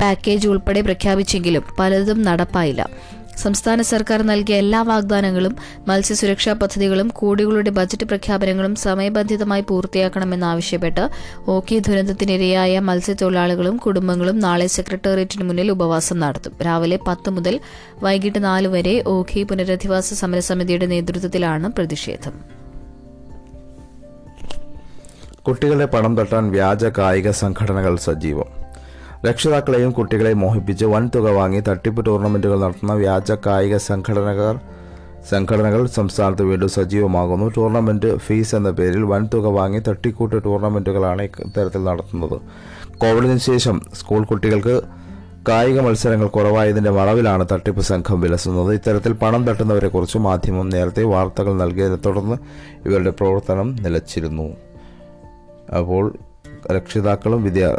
പാക്കേജ് 0.01 0.49
ഉൾപ്പെടെ 0.49 0.81
പ്രഖ്യാപിച്ചെങ്കിലും 0.81 1.63
പലതും 1.79 2.23
നടപ്പായില്ല. 2.23 2.89
സംസ്ഥാന 3.38 3.83
സർക്കാർ 3.83 4.22
നൽകിയ 4.22 4.57
എല്ലാ 4.57 4.83
വാഗ്ദാനങ്ങളും 4.83 5.57
മത്സ്യസുരക്ഷാ 5.88 6.53
പദ്ധതികളും 6.53 7.09
കോടികളുടെ 7.09 7.70
ബജറ്റ് 7.70 8.05
പ്രഖ്യാപനങ്ങളും 8.05 8.74
സമയബന്ധിതമായി 8.74 9.64
പൂർത്തിയാക്കണമെന്നാവശ്യപ്പെട്ട് 9.68 11.09
ഓക്കി 11.48 11.79
ദുരന്തത്തിനിരയായ 11.79 12.79
മത്സ്യത്തൊഴിലാളികളും 12.79 13.77
കുടുംബങ്ങളും 13.77 14.38
നാളെ 14.38 14.66
സെക്രട്ടേറിയറ്റിന് 14.66 15.44
മുന്നിൽ 15.44 15.70
ഉപവാസം 15.70 16.20
നടത്തും. 16.20 16.53
രാവിലെ 16.66 16.98
പത്ത് 17.09 17.31
മുതൽ 17.31 17.61
വൈകിട്ട് 18.03 18.44
നാല് 18.44 18.68
വരെ 18.68 19.05
ഓഖി 19.07 19.42
പുനരധിവാസ 19.42 20.14
സമരസമിതിയുടെ 20.14 20.87
നേതൃത്വത്തിലാണ് 20.87 21.72
പ്രതിഷേധം. 21.72 22.33
കുട്ടികളെ 25.42 25.85
പണം 25.85 26.16
തട്ടാൻ 26.16 26.51
വ്യാജ 26.51 26.85
കായിക 26.85 27.31
സംഘടനകൾ 27.31 27.96
സജീവം. 27.96 28.68
രക്ഷിതാക്കളെയും 29.27 29.91
കുട്ടികളെയും 29.91 30.39
മോഹിപ്പിച്ച് 30.39 30.85
വൻതുക 30.85 31.31
വാങ്ങി 31.31 31.61
തട്ടിപ്പ് 31.61 32.07
ടൂർണമെന്റുകൾ 32.07 32.61
നടത്തുന്ന 32.61 32.95
വ്യാജ 32.95 33.33
കായിക 33.47 33.77
സംഘടനകൾ 33.77 34.59
സംഘടനകൾ 35.31 35.87
സംസ്ഥാനത്ത് 35.87 36.43
വീണ്ടും 36.43 36.69
സജീവമാകുന്നു. 36.69 37.47
ടൂർണമെന്റ് 37.57 38.17
ഫീസ് 38.17 38.55
എന്ന 38.55 38.71
പേരിൽ 38.71 39.03
വൻതുക 39.03 39.47
വാങ്ങി 39.47 39.81
തട്ടിക്കൂട്ട് 39.89 40.45
ടൂർണമെന്റുകളാണ് 40.45 41.23
ഇത്തരത്തിൽ 41.23 41.85
നടത്തുന്നത്. 41.85 42.41
കോവിഡിന് 42.99 43.39
ശേഷം 43.39 43.81
സ്കൂൾ 43.95 44.25
കുട്ടികൾക്ക് 44.25 44.83
കായിക 45.49 45.81
മത്സരങ്ങൾ 45.81 46.29
കുറവായതിന്റെ 46.29 46.91
മറവിലാണ് 46.91 47.47
തട്ടിപ്പ് 47.53 47.83
സംഘം 47.83 48.21
വിലസുന്നത്. 48.21 48.75
ഇത്തരത്തിൽ 48.75 49.13
പണം 49.13 49.33
തട്ടുന്നവരെ 49.33 49.53
തട്ടുന്നവരെക്കുറിച്ച് 49.53 50.19
മാധ്യമം 50.19 50.69
നേരത്തെ 50.69 51.03
വാർത്തകൾ 51.03 51.53
നൽകിയതിനെ 51.53 51.97
തുടർന്ന് 52.07 52.37
ഇവരുടെ 52.87 53.11
പ്രവർത്തനം 53.11 53.77
നിലച്ചിരുന്നു. 53.77 54.57
അപ്പോൾ 55.79 56.15
രക്ഷിതാക്കളും 56.66 57.42
വിദ്യാ 57.44 57.71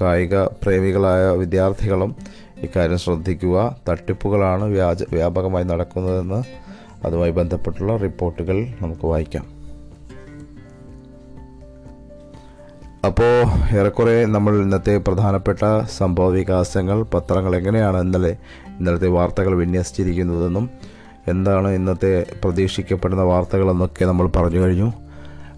കായിക 0.00 0.38
പ്രേമികളായ 0.38 1.30
വിദ്യാർത്ഥികളും 1.30 2.16
ഇക്കാര്യം 2.62 2.98
ശ്രദ്ധിക്കുക. 2.98 3.76
തട്ടിപ്പുകളാണ് 3.88 4.64
വ്യാജ 4.64 5.02
വ്യാപകമായി 5.12 5.64
നടക്കുന്നതെന്ന് 5.64 6.42
അതുമായി 7.06 7.30
ബന്ധപ്പെട്ടുള്ള 7.30 7.96
റിപ്പോർട്ടുകൾ 7.96 8.66
നമുക്ക് 8.82 9.06
വായിക്കാം. 9.06 9.60
അപ്പോൾ 13.06 13.44
ഏറെക്കുറെ 13.76 14.26
നമ്മൾ 14.26 14.62
ഇന്നത്തെ 14.62 14.98
പ്രധാനപ്പെട്ട 14.98 15.58
സംഭവ 15.98 16.28
വികാസങ്ങൾ 16.28 17.02
പത്രങ്ങൾ 17.02 17.56
എങ്ങനെയാണ് 17.56 18.00
ഇന്നലെ 18.00 18.36
ഇന്നലത്തെ 18.78 19.08
വാർത്തകൾ 19.08 19.54
വിന്യസിച്ചിരിക്കുന്നതെന്നും 19.54 20.70
എന്താണ് 21.28 21.68
ഇന്നത്തെ 21.68 22.26
പ്രതീക്ഷിക്കപ്പെടുന്ന 22.44 23.22
വാർത്തകളെന്നൊക്കെ 23.22 24.04
നമ്മൾ 24.04 24.28
പറഞ്ഞു 24.28 24.60
കഴിഞ്ഞു. 24.60 24.92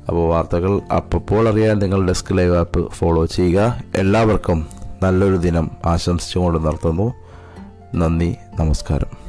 അപ്പോൾ 0.09 0.29
വാർത്തകൾ 0.29 0.81
അപ്പോൾ 0.97 1.49
അറിയാൻ 1.49 1.79
നിങ്ങൾ 1.79 2.07
ഡെസ്ക് 2.07 2.38
ലൈവ് 2.38 2.57
ആപ്പ് 2.57 2.91
ഫോളോ 2.91 3.27
ചെയ്യുക. 3.27 3.83
എല്ലാവർക്കും 3.95 4.69
നല്ലൊരു 5.03 5.37
ദിനം 5.37 5.71
ആശംസിച്ചുകൊണ്ട് 5.85 6.67
നിർത്തുന്നു. 6.67 7.12
നന്ദി 7.95 8.37
നമസ്കാരം. 8.61 9.22